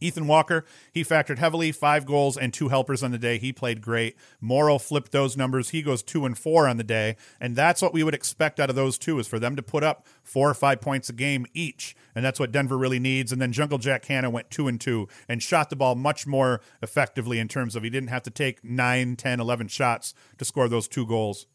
Ethan 0.00 0.26
Walker, 0.26 0.64
he 0.92 1.04
factored 1.04 1.38
heavily, 1.38 1.72
five 1.72 2.06
goals 2.06 2.36
and 2.36 2.52
two 2.52 2.68
helpers 2.68 3.02
on 3.02 3.10
the 3.10 3.18
day. 3.18 3.38
He 3.38 3.52
played 3.52 3.80
great. 3.80 4.16
Morrow 4.40 4.78
flipped 4.78 5.12
those 5.12 5.36
numbers. 5.36 5.70
He 5.70 5.82
goes 5.82 6.02
two 6.02 6.24
and 6.24 6.36
four 6.36 6.66
on 6.66 6.76
the 6.76 6.84
day. 6.84 7.16
And 7.40 7.54
that's 7.54 7.82
what 7.82 7.92
we 7.92 8.02
would 8.02 8.14
expect 8.14 8.58
out 8.58 8.70
of 8.70 8.76
those 8.76 8.98
two 8.98 9.18
is 9.18 9.26
for 9.26 9.38
them 9.38 9.56
to 9.56 9.62
put 9.62 9.84
up 9.84 10.06
four 10.22 10.48
or 10.48 10.54
five 10.54 10.80
points 10.80 11.08
a 11.08 11.12
game 11.12 11.46
each. 11.54 11.94
And 12.14 12.24
that's 12.24 12.40
what 12.40 12.52
Denver 12.52 12.78
really 12.78 12.98
needs. 12.98 13.32
And 13.32 13.40
then 13.40 13.52
Jungle 13.52 13.78
Jack 13.78 14.06
Hanna 14.06 14.30
went 14.30 14.50
two 14.50 14.68
and 14.68 14.80
two 14.80 15.08
and 15.28 15.42
shot 15.42 15.70
the 15.70 15.76
ball 15.76 15.94
much 15.94 16.26
more 16.26 16.60
effectively 16.82 17.38
in 17.38 17.48
terms 17.48 17.76
of 17.76 17.82
he 17.82 17.90
didn't 17.90 18.08
have 18.08 18.22
to 18.24 18.30
take 18.30 18.64
nine, 18.64 19.16
10, 19.16 19.40
11 19.40 19.68
shots 19.68 20.14
to 20.38 20.44
score 20.44 20.68
those 20.68 20.88
two 20.88 21.06
goals. 21.06 21.46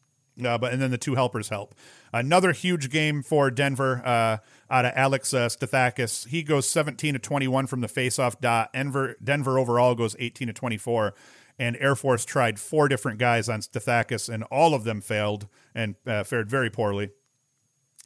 Uh, 0.43 0.57
but 0.57 0.73
and 0.73 0.81
then 0.81 0.91
the 0.91 0.97
two 0.97 1.15
helpers 1.15 1.49
help. 1.49 1.75
Another 2.11 2.51
huge 2.51 2.89
game 2.89 3.21
for 3.23 3.49
Denver 3.49 4.01
uh, 4.05 4.37
out 4.69 4.85
of 4.85 4.93
Alex 4.95 5.33
uh, 5.33 5.47
Stathakis. 5.47 6.27
He 6.27 6.43
goes 6.43 6.69
17 6.69 7.13
to 7.13 7.19
21 7.19 7.67
from 7.67 7.81
the 7.81 7.87
faceoff 7.87 8.39
dot. 8.39 8.71
Denver 8.73 9.15
Denver 9.23 9.57
overall 9.57 9.95
goes 9.95 10.15
18 10.19 10.47
to 10.47 10.53
24. 10.53 11.13
And 11.57 11.77
Air 11.79 11.95
Force 11.95 12.25
tried 12.25 12.59
four 12.59 12.89
different 12.89 13.17
guys 13.17 13.47
on 13.47 13.61
Stathakis, 13.61 14.27
and 14.27 14.43
all 14.45 14.73
of 14.73 14.83
them 14.83 14.99
failed 14.99 15.47
and 15.73 15.95
uh, 16.05 16.25
fared 16.25 16.49
very 16.49 16.69
poorly. 16.69 17.11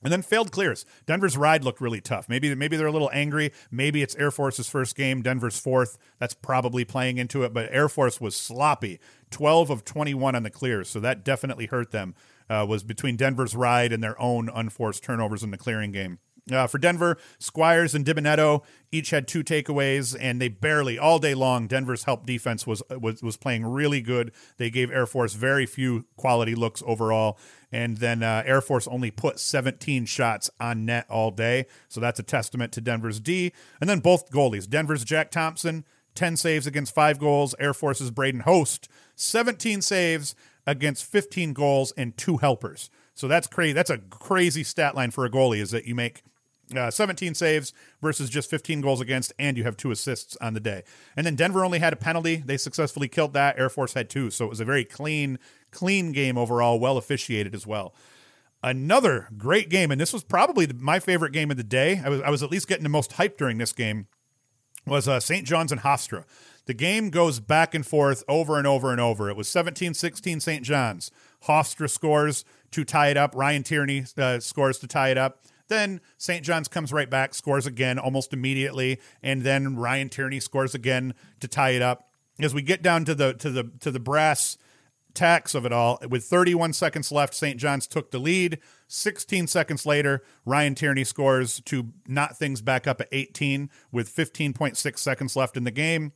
And 0.01 0.13
then 0.13 0.21
failed 0.21 0.51
clears. 0.51 0.85
Denver's 1.05 1.35
ride 1.35 1.63
looked 1.63 1.81
really 1.81 1.99
tough. 1.99 2.29
Maybe 2.29 2.55
maybe 2.55 2.77
they're 2.77 2.87
a 2.87 2.91
little 2.91 3.11
angry. 3.11 3.51
Maybe 3.69 4.01
it's 4.01 4.15
Air 4.15 4.31
Force's 4.31 4.69
first 4.69 4.95
game, 4.95 5.21
Denver's 5.21 5.59
fourth. 5.59 5.97
That's 6.19 6.33
probably 6.33 6.85
playing 6.85 7.17
into 7.17 7.43
it. 7.43 7.53
But 7.53 7.67
Air 7.71 7.89
Force 7.89 8.21
was 8.21 8.35
sloppy. 8.35 8.99
Twelve 9.29 9.69
of 9.69 9.83
twenty-one 9.83 10.35
on 10.35 10.43
the 10.43 10.49
clears, 10.49 10.87
so 10.87 10.99
that 11.01 11.25
definitely 11.25 11.65
hurt 11.65 11.91
them. 11.91 12.15
Uh, 12.49 12.65
was 12.67 12.83
between 12.83 13.15
Denver's 13.15 13.55
ride 13.55 13.91
and 13.91 14.01
their 14.01 14.19
own 14.19 14.49
unforced 14.49 15.03
turnovers 15.03 15.43
in 15.43 15.51
the 15.51 15.57
clearing 15.57 15.91
game. 15.91 16.19
Uh, 16.51 16.65
for 16.65 16.79
Denver, 16.79 17.17
Squires 17.37 17.93
and 17.93 18.03
DiBenedetto 18.03 18.63
each 18.91 19.11
had 19.11 19.27
two 19.27 19.43
takeaways, 19.43 20.17
and 20.19 20.41
they 20.41 20.47
barely 20.47 20.97
all 20.97 21.19
day 21.19 21.35
long. 21.35 21.67
Denver's 21.67 22.05
help 22.05 22.25
defense 22.25 22.65
was 22.65 22.81
was 22.89 23.21
was 23.21 23.37
playing 23.37 23.65
really 23.65 24.01
good. 24.01 24.31
They 24.57 24.71
gave 24.71 24.89
Air 24.89 25.05
Force 25.05 25.33
very 25.33 25.67
few 25.67 26.05
quality 26.15 26.55
looks 26.55 26.81
overall, 26.87 27.37
and 27.71 27.97
then 27.97 28.23
uh, 28.23 28.43
Air 28.45 28.61
Force 28.61 28.87
only 28.87 29.11
put 29.11 29.39
17 29.39 30.05
shots 30.05 30.49
on 30.59 30.85
net 30.85 31.05
all 31.09 31.31
day. 31.31 31.65
So 31.87 31.99
that's 31.99 32.19
a 32.19 32.23
testament 32.23 32.71
to 32.73 32.81
Denver's 32.81 33.19
D. 33.19 33.51
And 33.79 33.89
then 33.89 33.99
both 33.99 34.31
goalies, 34.31 34.67
Denver's 34.67 35.03
Jack 35.03 35.31
Thompson, 35.31 35.85
10 36.15 36.37
saves 36.37 36.65
against 36.65 36.95
five 36.95 37.19
goals. 37.19 37.53
Air 37.59 37.73
Force's 37.73 38.11
Braden 38.11 38.41
Host, 38.41 38.89
17 39.15 39.81
saves 39.81 40.35
against 40.65 41.05
15 41.05 41.53
goals 41.53 41.91
and 41.95 42.17
two 42.17 42.37
helpers. 42.37 42.89
So 43.13 43.27
that's 43.27 43.47
crazy. 43.47 43.73
That's 43.73 43.89
a 43.89 43.97
crazy 43.97 44.63
stat 44.63 44.95
line 44.95 45.11
for 45.11 45.25
a 45.25 45.29
goalie. 45.29 45.61
Is 45.61 45.71
that 45.71 45.85
you 45.85 45.93
make 45.93 46.23
uh, 46.75 46.91
17 46.91 47.33
saves 47.33 47.73
versus 48.01 48.29
just 48.29 48.49
15 48.49 48.81
goals 48.81 49.01
against, 49.01 49.33
and 49.39 49.57
you 49.57 49.63
have 49.63 49.75
two 49.75 49.91
assists 49.91 50.37
on 50.37 50.53
the 50.53 50.59
day. 50.59 50.83
And 51.17 51.25
then 51.25 51.35
Denver 51.35 51.65
only 51.65 51.79
had 51.79 51.93
a 51.93 51.97
penalty. 51.97 52.37
They 52.37 52.57
successfully 52.57 53.07
killed 53.07 53.33
that. 53.33 53.57
Air 53.57 53.69
Force 53.69 53.93
had 53.93 54.09
two. 54.09 54.29
So 54.29 54.45
it 54.45 54.49
was 54.49 54.59
a 54.59 54.65
very 54.65 54.85
clean, 54.85 55.39
clean 55.71 56.11
game 56.11 56.37
overall, 56.37 56.79
well 56.79 56.97
officiated 56.97 57.53
as 57.55 57.65
well. 57.65 57.93
Another 58.61 59.29
great 59.37 59.69
game, 59.69 59.89
and 59.89 60.01
this 60.01 60.11
was 60.11 60.23
probably 60.23 60.67
my 60.67 60.99
favorite 60.99 61.31
game 61.31 61.49
of 61.49 61.57
the 61.57 61.63
day. 61.63 62.01
I 62.03 62.09
was, 62.09 62.21
I 62.21 62.29
was 62.29 62.43
at 62.43 62.51
least 62.51 62.67
getting 62.67 62.83
the 62.83 62.89
most 62.89 63.13
hype 63.13 63.37
during 63.37 63.57
this 63.57 63.71
game, 63.71 64.07
was 64.85 65.07
uh, 65.07 65.19
St. 65.19 65.47
John's 65.47 65.71
and 65.71 65.81
Hofstra. 65.81 66.25
The 66.65 66.73
game 66.73 67.09
goes 67.09 67.39
back 67.39 67.73
and 67.73 67.85
forth 67.85 68.23
over 68.27 68.57
and 68.57 68.67
over 68.67 68.91
and 68.91 69.01
over. 69.01 69.29
It 69.29 69.35
was 69.35 69.47
17 69.49 69.93
16 69.93 70.39
St. 70.39 70.63
John's. 70.63 71.09
Hofstra 71.45 71.89
scores 71.89 72.45
to 72.71 72.83
tie 72.83 73.07
it 73.07 73.17
up. 73.17 73.33
Ryan 73.35 73.63
Tierney 73.63 74.05
uh, 74.17 74.39
scores 74.39 74.77
to 74.79 74.87
tie 74.87 75.09
it 75.09 75.17
up. 75.17 75.41
Then 75.69 76.01
St. 76.17 76.43
John's 76.43 76.67
comes 76.67 76.91
right 76.91 77.09
back, 77.09 77.33
scores 77.33 77.65
again 77.65 77.97
almost 77.97 78.33
immediately, 78.33 78.99
and 79.23 79.43
then 79.43 79.77
Ryan 79.77 80.09
Tierney 80.09 80.39
scores 80.39 80.75
again 80.75 81.13
to 81.39 81.47
tie 81.47 81.71
it 81.71 81.81
up. 81.81 82.09
As 82.39 82.53
we 82.53 82.61
get 82.61 82.81
down 82.81 83.05
to 83.05 83.15
the 83.15 83.33
to 83.35 83.49
the 83.49 83.71
to 83.79 83.91
the 83.91 83.99
brass 83.99 84.57
tacks 85.13 85.55
of 85.55 85.65
it 85.65 85.73
all, 85.73 85.99
with 86.09 86.23
31 86.23 86.73
seconds 86.73 87.11
left, 87.11 87.33
St. 87.33 87.57
John's 87.57 87.87
took 87.87 88.11
the 88.11 88.19
lead. 88.19 88.59
16 88.87 89.47
seconds 89.47 89.85
later, 89.85 90.23
Ryan 90.45 90.75
Tierney 90.75 91.03
scores 91.03 91.61
to 91.65 91.91
knot 92.07 92.37
things 92.37 92.61
back 92.61 92.87
up 92.87 93.01
at 93.01 93.09
18 93.11 93.69
with 93.91 94.13
15.6 94.13 94.97
seconds 94.97 95.35
left 95.35 95.57
in 95.57 95.63
the 95.63 95.71
game. 95.71 96.13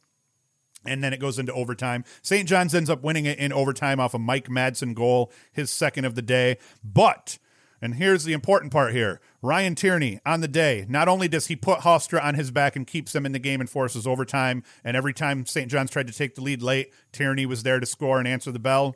And 0.86 1.04
then 1.04 1.14
it 1.14 1.20
goes 1.20 1.40
into 1.40 1.54
overtime. 1.54 2.04
St. 2.22 2.48
John's 2.48 2.76
ends 2.76 2.90
up 2.90 3.04
winning 3.04 3.26
it 3.26 3.40
in 3.40 3.54
overtime 3.54 4.00
off 4.00 4.14
a 4.14 4.20
Mike 4.20 4.50
Madsen 4.50 4.94
goal, 4.94 5.32
his 5.52 5.72
second 5.72 6.06
of 6.06 6.16
the 6.16 6.22
day. 6.22 6.58
But 6.84 7.38
and 7.84 7.96
here's 7.96 8.24
the 8.24 8.32
important 8.32 8.72
part 8.72 8.94
here 8.94 9.20
Ryan 9.42 9.76
Tierney 9.76 10.22
on 10.26 10.40
the 10.40 10.48
day, 10.48 10.86
not 10.88 11.10
only 11.10 11.28
does 11.28 11.48
he 11.48 11.56
put 11.58 11.80
Hofstra 11.80 12.24
on 12.24 12.36
his 12.36 12.50
back 12.50 12.78
and 12.78 12.88
keeps 12.88 13.12
them 13.12 13.26
in 13.26 13.34
the 13.34 13.40
game 13.40 13.60
and 13.60 13.70
forces 13.70 14.08
overtime, 14.08 14.64
and 14.86 14.96
every 14.96 15.14
time 15.14 15.46
St. 15.46 15.70
John's 15.70 15.92
tried 15.92 16.08
to 16.08 16.14
take 16.14 16.36
the 16.36 16.42
lead 16.42 16.62
late, 16.62 16.94
Tierney 17.12 17.46
was 17.46 17.64
there 17.64 17.82
to 17.82 17.86
score 17.86 18.20
and 18.20 18.28
answer 18.28 18.54
the 18.54 18.58
bell, 18.58 18.96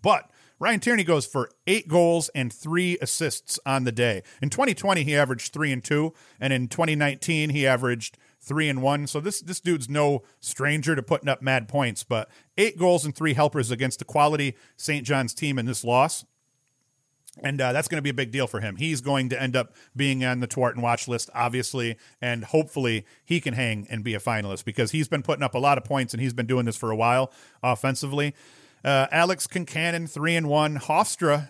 but 0.00 0.30
Ryan 0.58 0.80
Tierney 0.80 1.04
goes 1.04 1.26
for 1.26 1.50
eight 1.66 1.88
goals 1.88 2.30
and 2.30 2.50
three 2.50 2.96
assists 3.02 3.60
on 3.66 3.84
the 3.84 3.92
day. 3.92 4.22
In 4.40 4.48
2020, 4.48 5.02
he 5.02 5.14
averaged 5.14 5.52
three 5.52 5.70
and 5.70 5.84
two, 5.84 6.14
and 6.40 6.54
in 6.54 6.68
2019, 6.68 7.50
he 7.50 7.66
averaged 7.66 8.16
three 8.40 8.68
and 8.68 8.80
one. 8.80 9.06
So 9.06 9.20
this 9.20 9.40
this 9.40 9.60
dude's 9.60 9.88
no 9.90 10.22
stranger 10.40 10.96
to 10.96 11.02
putting 11.02 11.28
up 11.28 11.42
mad 11.42 11.68
points. 11.68 12.02
But 12.02 12.30
eight 12.56 12.78
goals 12.78 13.04
and 13.04 13.14
three 13.14 13.34
helpers 13.34 13.70
against 13.70 13.98
the 13.98 14.04
quality 14.04 14.56
St. 14.76 15.04
John's 15.04 15.34
team 15.34 15.58
in 15.58 15.66
this 15.66 15.84
loss 15.84 16.24
and 17.40 17.60
uh, 17.60 17.72
that's 17.72 17.88
going 17.88 17.98
to 17.98 18.02
be 18.02 18.10
a 18.10 18.14
big 18.14 18.30
deal 18.30 18.46
for 18.46 18.60
him. 18.60 18.76
He's 18.76 19.00
going 19.00 19.28
to 19.30 19.40
end 19.40 19.56
up 19.56 19.72
being 19.96 20.24
on 20.24 20.40
the 20.40 20.48
Tewaaraton 20.48 20.82
watch 20.82 21.08
list, 21.08 21.30
obviously, 21.34 21.96
and 22.20 22.44
hopefully 22.44 23.06
he 23.24 23.40
can 23.40 23.54
hang 23.54 23.86
and 23.88 24.04
be 24.04 24.14
a 24.14 24.20
finalist 24.20 24.64
because 24.64 24.90
he's 24.90 25.08
been 25.08 25.22
putting 25.22 25.42
up 25.42 25.54
a 25.54 25.58
lot 25.58 25.78
of 25.78 25.84
points 25.84 26.12
and 26.12 26.20
he's 26.20 26.34
been 26.34 26.46
doing 26.46 26.66
this 26.66 26.76
for 26.76 26.90
a 26.90 26.96
while 26.96 27.32
offensively. 27.62 28.34
Uh, 28.84 29.06
Alex 29.12 29.46
Concannon, 29.46 30.10
three 30.10 30.34
and 30.34 30.48
one. 30.48 30.76
Hofstra 30.76 31.48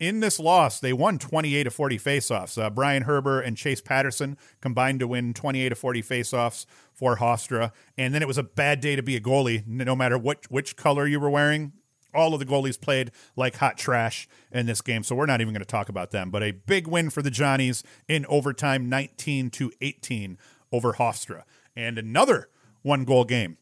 in 0.00 0.18
this 0.18 0.40
loss, 0.40 0.80
they 0.80 0.92
won 0.92 1.16
28 1.18 1.62
to 1.62 1.70
40 1.70 1.98
faceoffs. 1.98 2.60
Uh, 2.60 2.70
Brian 2.70 3.04
Herber 3.04 3.40
and 3.46 3.56
Chase 3.56 3.80
Patterson 3.80 4.36
combined 4.60 4.98
to 4.98 5.06
win 5.06 5.32
28 5.32 5.68
to 5.68 5.74
40 5.76 6.02
faceoffs 6.02 6.66
for 6.92 7.18
Hofstra. 7.18 7.70
And 7.96 8.12
then 8.12 8.20
it 8.20 8.26
was 8.26 8.38
a 8.38 8.42
bad 8.42 8.80
day 8.80 8.96
to 8.96 9.02
be 9.02 9.14
a 9.14 9.20
goalie, 9.20 9.64
no 9.64 9.94
matter 9.94 10.18
what 10.18 10.50
which 10.50 10.76
color 10.76 11.06
you 11.06 11.20
were 11.20 11.30
wearing 11.30 11.72
all 12.14 12.34
of 12.34 12.40
the 12.40 12.46
goalies 12.46 12.80
played 12.80 13.10
like 13.36 13.56
hot 13.56 13.76
trash 13.76 14.28
in 14.50 14.66
this 14.66 14.80
game, 14.80 15.02
so 15.02 15.14
we're 15.14 15.26
not 15.26 15.40
even 15.40 15.52
going 15.52 15.62
to 15.62 15.66
talk 15.66 15.88
about 15.88 16.10
them. 16.10 16.30
But 16.30 16.42
a 16.42 16.52
big 16.52 16.86
win 16.86 17.10
for 17.10 17.22
the 17.22 17.30
Johnnies 17.30 17.82
in 18.08 18.26
overtime, 18.26 18.88
19 18.88 19.50
to 19.50 19.72
18 19.80 20.38
over 20.70 20.94
Hofstra. 20.94 21.42
And 21.74 21.98
another 21.98 22.48
one 22.82 23.04
goal 23.04 23.24
game. 23.24 23.58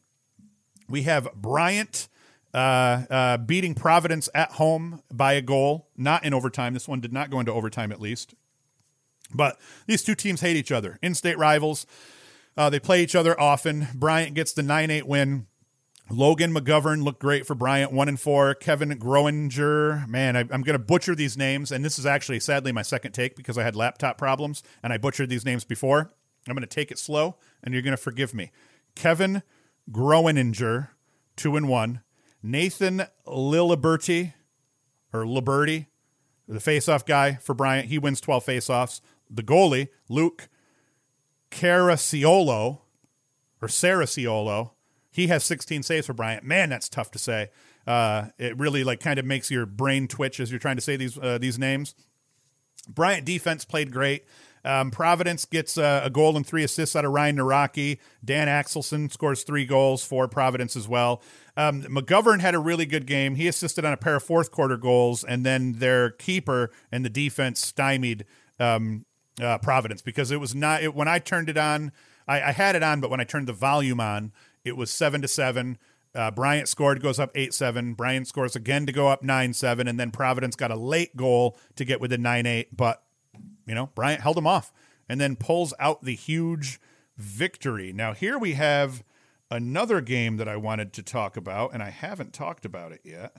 We 0.89 1.03
have 1.03 1.33
Bryant 1.35 2.09
uh, 2.53 3.03
uh, 3.09 3.37
beating 3.37 3.73
Providence 3.73 4.29
at 4.35 4.53
home 4.53 5.01
by 5.11 5.33
a 5.33 5.41
goal, 5.41 5.87
not 5.95 6.25
in 6.25 6.33
overtime. 6.33 6.73
This 6.73 6.87
one 6.87 6.99
did 6.99 7.13
not 7.13 7.29
go 7.29 7.39
into 7.39 7.53
overtime, 7.53 7.91
at 7.91 8.01
least. 8.01 8.33
But 9.33 9.57
these 9.87 10.03
two 10.03 10.15
teams 10.15 10.41
hate 10.41 10.57
each 10.57 10.71
other, 10.71 10.99
in 11.01 11.15
state 11.15 11.37
rivals. 11.37 11.85
Uh, 12.57 12.69
they 12.69 12.79
play 12.79 13.01
each 13.01 13.15
other 13.15 13.39
often. 13.39 13.87
Bryant 13.93 14.33
gets 14.33 14.51
the 14.51 14.63
9 14.63 14.91
8 14.91 15.07
win. 15.07 15.47
Logan 16.11 16.53
McGovern 16.53 17.03
looked 17.03 17.21
great 17.21 17.47
for 17.47 17.55
Bryant, 17.55 17.93
one 17.93 18.09
and 18.09 18.19
four. 18.19 18.53
Kevin 18.53 18.89
Groeninger, 18.89 20.07
man, 20.09 20.35
I, 20.35 20.41
am 20.41 20.61
going 20.61 20.73
to 20.73 20.79
butcher 20.79 21.15
these 21.15 21.37
names, 21.37 21.71
and 21.71 21.85
this 21.85 21.97
is 21.97 22.05
actually 22.05 22.41
sadly 22.41 22.73
my 22.73 22.81
second 22.81 23.13
take 23.13 23.37
because 23.37 23.57
I 23.57 23.63
had 23.63 23.77
laptop 23.77 24.17
problems 24.17 24.61
and 24.83 24.91
I 24.91 24.97
butchered 24.97 25.29
these 25.29 25.45
names 25.45 25.63
before. 25.63 26.11
I'm 26.47 26.53
going 26.53 26.61
to 26.61 26.67
take 26.67 26.91
it 26.91 26.99
slow, 26.99 27.37
and 27.63 27.73
you're 27.73 27.83
going 27.83 27.95
to 27.95 28.01
forgive 28.01 28.33
me. 28.33 28.51
Kevin 28.93 29.41
Groeninger, 29.89 30.89
two 31.37 31.55
and 31.55 31.69
one. 31.69 32.01
Nathan 32.43 33.03
Liliberty, 33.25 34.33
or 35.13 35.25
Liberty, 35.25 35.87
the 36.47 36.59
faceoff 36.59 37.05
guy 37.05 37.35
for 37.35 37.53
Bryant. 37.53 37.87
He 37.87 37.97
wins 37.97 38.19
12 38.19 38.45
faceoffs. 38.45 38.99
The 39.29 39.43
goalie, 39.43 39.87
Luke 40.09 40.49
Caraciolo, 41.51 42.79
or 43.61 43.67
Saraciolo, 43.67 44.71
he 45.11 45.27
has 45.27 45.43
16 45.43 45.83
saves 45.83 46.07
for 46.07 46.13
Bryant. 46.13 46.43
Man, 46.43 46.69
that's 46.69 46.89
tough 46.89 47.11
to 47.11 47.19
say. 47.19 47.49
Uh, 47.85 48.27
it 48.37 48.57
really 48.57 48.83
like 48.83 48.99
kind 48.99 49.19
of 49.19 49.25
makes 49.25 49.51
your 49.51 49.65
brain 49.65 50.07
twitch 50.07 50.39
as 50.39 50.51
you're 50.51 50.59
trying 50.59 50.77
to 50.77 50.81
say 50.81 50.95
these 50.95 51.17
uh, 51.17 51.37
these 51.37 51.59
names. 51.59 51.95
Bryant 52.87 53.25
defense 53.25 53.65
played 53.65 53.91
great. 53.91 54.25
Um, 54.63 54.91
Providence 54.91 55.45
gets 55.45 55.77
uh, 55.77 56.01
a 56.03 56.09
goal 56.09 56.37
and 56.37 56.45
three 56.45 56.63
assists 56.63 56.95
out 56.95 57.05
of 57.05 57.11
Ryan 57.11 57.37
Naraki. 57.37 57.97
Dan 58.23 58.47
Axelson 58.47 59.11
scores 59.11 59.43
three 59.43 59.65
goals 59.65 60.03
for 60.03 60.27
Providence 60.27 60.75
as 60.75 60.87
well. 60.87 61.21
Um, 61.57 61.81
McGovern 61.83 62.39
had 62.39 62.53
a 62.53 62.59
really 62.59 62.85
good 62.85 63.07
game. 63.07 63.35
He 63.35 63.47
assisted 63.47 63.85
on 63.85 63.93
a 63.93 63.97
pair 63.97 64.15
of 64.15 64.23
fourth 64.23 64.51
quarter 64.51 64.77
goals, 64.77 65.23
and 65.23 65.45
then 65.45 65.73
their 65.73 66.11
keeper 66.11 66.71
and 66.91 67.03
the 67.03 67.09
defense 67.09 67.65
stymied 67.65 68.25
um, 68.59 69.05
uh, 69.41 69.57
Providence 69.57 70.01
because 70.01 70.31
it 70.31 70.39
was 70.39 70.53
not 70.53 70.83
it, 70.83 70.93
when 70.93 71.07
I 71.07 71.19
turned 71.19 71.49
it 71.49 71.57
on. 71.57 71.91
I, 72.27 72.41
I 72.41 72.51
had 72.51 72.75
it 72.75 72.83
on, 72.83 73.01
but 73.01 73.09
when 73.09 73.19
I 73.19 73.23
turned 73.23 73.47
the 73.47 73.53
volume 73.53 73.99
on, 73.99 74.31
it 74.63 74.77
was 74.77 74.91
seven 74.91 75.21
to 75.21 75.27
seven. 75.27 75.77
Uh, 76.13 76.29
Bryant 76.29 76.67
scored, 76.67 77.01
goes 77.01 77.19
up 77.19 77.31
8 77.35 77.53
7. 77.53 77.93
Bryant 77.93 78.27
scores 78.27 78.55
again 78.55 78.85
to 78.85 78.91
go 78.91 79.07
up 79.07 79.23
9 79.23 79.53
7. 79.53 79.87
And 79.87 79.99
then 79.99 80.11
Providence 80.11 80.55
got 80.55 80.71
a 80.71 80.75
late 80.75 81.15
goal 81.15 81.57
to 81.75 81.85
get 81.85 82.01
within 82.01 82.21
9 82.21 82.45
8. 82.45 82.75
But, 82.75 83.01
you 83.65 83.75
know, 83.75 83.89
Bryant 83.95 84.21
held 84.21 84.37
him 84.37 84.47
off 84.47 84.73
and 85.07 85.21
then 85.21 85.35
pulls 85.35 85.73
out 85.79 86.03
the 86.03 86.15
huge 86.15 86.79
victory. 87.17 87.93
Now, 87.93 88.13
here 88.13 88.37
we 88.37 88.53
have 88.53 89.03
another 89.49 90.01
game 90.01 90.37
that 90.37 90.47
I 90.47 90.55
wanted 90.55 90.93
to 90.93 91.03
talk 91.03 91.35
about, 91.37 91.73
and 91.73 91.83
I 91.83 91.89
haven't 91.89 92.33
talked 92.33 92.65
about 92.65 92.91
it 92.91 93.01
yet. 93.03 93.35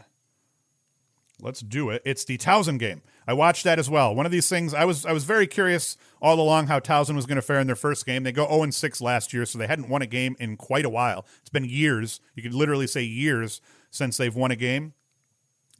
Let's 1.42 1.60
do 1.60 1.90
it. 1.90 2.02
It's 2.04 2.24
the 2.24 2.38
Towson 2.38 2.78
game. 2.78 3.02
I 3.26 3.32
watched 3.32 3.64
that 3.64 3.80
as 3.80 3.90
well. 3.90 4.14
One 4.14 4.26
of 4.26 4.32
these 4.32 4.48
things 4.48 4.72
I 4.72 4.84
was 4.84 5.04
I 5.04 5.12
was 5.12 5.24
very 5.24 5.48
curious 5.48 5.96
all 6.20 6.40
along 6.40 6.68
how 6.68 6.78
Towson 6.78 7.16
was 7.16 7.26
going 7.26 7.36
to 7.36 7.42
fare 7.42 7.58
in 7.58 7.66
their 7.66 7.76
first 7.76 8.06
game. 8.06 8.22
They 8.22 8.30
go 8.30 8.48
0 8.48 8.70
6 8.70 9.00
last 9.00 9.32
year, 9.32 9.44
so 9.44 9.58
they 9.58 9.66
hadn't 9.66 9.88
won 9.88 10.02
a 10.02 10.06
game 10.06 10.36
in 10.38 10.56
quite 10.56 10.84
a 10.84 10.88
while. 10.88 11.26
It's 11.40 11.50
been 11.50 11.64
years. 11.64 12.20
You 12.36 12.44
could 12.44 12.54
literally 12.54 12.86
say 12.86 13.02
years 13.02 13.60
since 13.90 14.16
they've 14.16 14.34
won 14.34 14.52
a 14.52 14.56
game. 14.56 14.94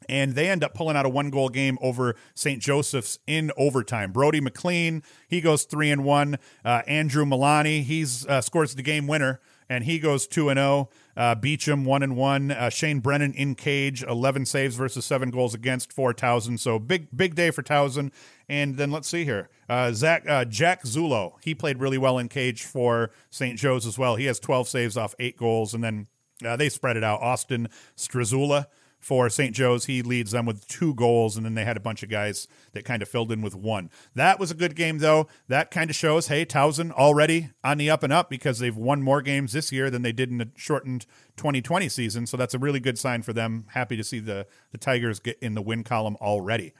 And 0.09 0.35
they 0.35 0.51
end 0.51 0.65
up 0.65 0.75
pulling 0.75 0.97
out 0.97 1.07
a 1.07 1.09
one 1.09 1.31
goal 1.31 1.49
game 1.49 1.79
over 1.81 2.17
St. 2.35 2.61
Joseph's 2.61 3.21
in 3.29 3.53
overtime. 3.57 4.11
Brody 4.11 4.41
McLean, 4.41 5.05
he 5.29 5.41
goes 5.41 5.63
three 5.63 5.93
and 5.93 6.03
one. 6.03 6.39
Uh, 6.65 6.83
Andrew 6.89 7.25
Milani, 7.25 7.85
he's 7.85 8.27
uh, 8.27 8.41
scores 8.41 8.75
the 8.75 8.83
game 8.83 9.07
winner 9.07 9.41
and 9.73 9.85
he 9.85 9.99
goes 9.99 10.27
2 10.27 10.51
and 10.51 10.59
0. 10.59 10.91
Uh, 11.17 11.35
Beecham 11.35 11.85
1 11.85 12.03
and 12.03 12.17
1. 12.17 12.51
Uh, 12.51 12.71
Shane 12.71 13.01
Brennan 13.01 13.35
in 13.35 13.55
cage 13.55 14.03
11 14.03 14.47
saves 14.47 14.77
versus 14.77 15.05
7 15.05 15.31
goals 15.31 15.55
against 15.55 15.93
for 15.93 16.13
Towson. 16.15 16.59
So 16.59 16.79
big 16.79 17.09
big 17.15 17.35
day 17.35 17.51
for 17.51 17.63
Towson. 17.63 18.13
And 18.49 18.77
then 18.77 18.91
let's 18.91 19.09
see 19.09 19.25
here. 19.25 19.49
Uh, 19.69 19.93
Zach 19.93 20.25
uh, 20.29 20.45
Jack 20.45 20.85
Zulo, 20.85 21.35
he 21.43 21.55
played 21.55 21.79
really 21.79 21.99
well 21.99 22.19
in 22.19 22.29
cage 22.29 22.65
for 22.65 23.11
St. 23.31 23.59
Joe's 23.59 23.87
as 23.87 23.99
well. 23.99 24.17
He 24.17 24.27
has 24.27 24.39
12 24.39 24.69
saves 24.69 24.97
off 24.97 25.15
8 25.19 25.37
goals 25.37 25.75
and 25.75 25.83
then 25.83 26.07
uh, 26.45 26.57
they 26.57 26.69
spread 26.69 26.97
it 26.97 27.05
out. 27.05 27.21
Austin 27.21 27.69
Strazula 27.97 28.67
for 29.03 29.29
St. 29.29 29.55
Joe's. 29.55 29.87
He 29.87 30.01
leads 30.01 30.31
them 30.31 30.47
with 30.47 30.67
two 30.69 30.95
goals, 30.95 31.37
and 31.37 31.45
then 31.45 31.55
they 31.55 31.65
had 31.65 31.77
a 31.77 31.81
bunch 31.81 32.03
of 32.03 32.09
guys 32.09 32.49
that 32.73 32.85
kind 32.85 33.03
of 33.03 33.09
filled 33.09 33.33
in 33.33 33.43
with 33.43 33.55
one. 33.55 33.91
That 34.15 34.39
was 34.39 34.51
a 34.51 34.55
good 34.55 34.77
game, 34.77 34.99
though. 34.99 35.27
That 35.49 35.71
kind 35.71 35.91
of 35.91 35.97
shows, 35.97 36.29
hey, 36.29 36.47
Towson 36.47 36.93
already 36.93 37.51
on 37.63 37.79
the 37.79 37.91
up 37.91 38.05
and 38.05 38.13
up 38.13 38.31
because 38.31 38.61
they've 38.61 38.77
won 38.77 39.03
more 39.03 39.21
games 39.21 39.53
this 39.53 39.73
year 39.73 39.91
than 39.91 40.03
they 40.03 40.13
did 40.13 40.31
in 40.31 40.39
the 40.39 40.51
shortened 40.57 41.05
2020 41.37 41.89
season. 41.89 42.27
So 42.27 42.37
that's 42.37 42.55
a 42.55 42.59
really 42.59 42.81
good 42.81 42.99
sign 42.99 43.23
for 43.23 43.33
them. 43.33 43.67
Happy 43.71 43.97
to 43.97 44.05
see 44.05 44.21
the, 44.21 44.47
the 44.71 44.79
Tigers 44.79 45.19
get 45.19 45.39
in 45.41 45.55
the 45.55 45.63
win 45.63 45.83
column 45.83 46.17
already. 46.21 46.73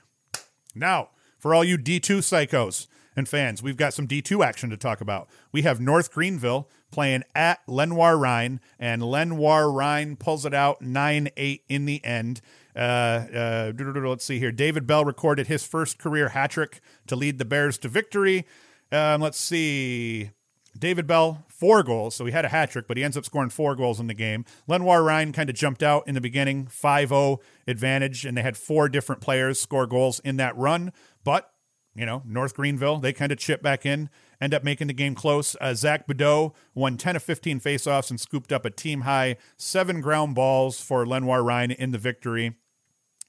Now, 0.73 1.09
for 1.37 1.53
all 1.53 1.63
you 1.63 1.77
D2 1.77 2.19
psychos 2.19 2.87
and 3.15 3.27
fans, 3.27 3.61
we've 3.61 3.77
got 3.77 3.93
some 3.93 4.07
D2 4.07 4.45
action 4.45 4.69
to 4.69 4.77
talk 4.77 5.01
about. 5.01 5.29
We 5.51 5.61
have 5.63 5.79
North 5.79 6.11
Greenville 6.11 6.69
playing 6.91 7.23
at 7.35 7.59
Lenoir 7.67 8.17
Rhyne, 8.17 8.59
and 8.79 9.03
Lenoir 9.03 9.71
Rhyne 9.71 10.15
pulls 10.15 10.45
it 10.45 10.53
out 10.53 10.81
9 10.81 11.29
8 11.35 11.63
in 11.69 11.85
the 11.85 12.03
end. 12.03 12.41
Uh, 12.75 12.79
uh, 12.79 13.71
let's 13.77 14.25
see 14.25 14.39
here. 14.39 14.51
David 14.51 14.87
Bell 14.87 15.05
recorded 15.05 15.47
his 15.47 15.65
first 15.65 15.97
career 15.99 16.29
hat 16.29 16.51
trick 16.51 16.81
to 17.07 17.15
lead 17.15 17.37
the 17.37 17.45
Bears 17.45 17.77
to 17.79 17.87
victory. 17.87 18.45
Um, 18.91 19.21
let's 19.21 19.39
see. 19.39 20.31
David 20.77 21.05
Bell, 21.05 21.45
four 21.47 21.83
goals. 21.83 22.15
So 22.15 22.25
he 22.25 22.31
had 22.31 22.45
a 22.45 22.49
hat 22.49 22.71
trick, 22.71 22.87
but 22.87 22.97
he 22.97 23.03
ends 23.03 23.15
up 23.15 23.25
scoring 23.25 23.49
four 23.49 23.75
goals 23.75 23.99
in 23.99 24.07
the 24.07 24.13
game. 24.13 24.45
Lenoir 24.67 25.03
Rhyne 25.03 25.31
kind 25.31 25.49
of 25.49 25.55
jumped 25.55 25.83
out 25.83 26.07
in 26.07 26.15
the 26.15 26.21
beginning, 26.21 26.67
5 26.67 27.09
0 27.09 27.39
advantage, 27.67 28.25
and 28.25 28.35
they 28.35 28.41
had 28.41 28.57
four 28.57 28.89
different 28.89 29.21
players 29.21 29.59
score 29.59 29.87
goals 29.87 30.19
in 30.19 30.37
that 30.37 30.57
run. 30.57 30.91
But, 31.23 31.52
you 31.95 32.05
know, 32.05 32.23
North 32.25 32.55
Greenville, 32.55 32.97
they 32.97 33.13
kind 33.13 33.31
of 33.31 33.37
chip 33.37 33.61
back 33.61 33.85
in 33.85 34.09
end 34.43 34.53
up 34.53 34.63
making 34.63 34.87
the 34.87 34.93
game 34.93 35.15
close. 35.15 35.55
Uh, 35.61 35.73
Zach 35.73 36.05
Bedeau 36.05 36.53
won 36.75 36.97
10 36.97 37.15
of 37.15 37.23
15 37.23 37.61
faceoffs 37.61 38.09
and 38.09 38.19
scooped 38.19 38.51
up 38.51 38.65
a 38.65 38.69
team 38.69 39.01
high 39.01 39.37
seven 39.55 40.01
ground 40.01 40.35
balls 40.35 40.81
for 40.81 41.07
Lenoir 41.07 41.41
Rhyne 41.41 41.71
in 41.71 41.91
the 41.91 41.97
victory. 41.97 42.55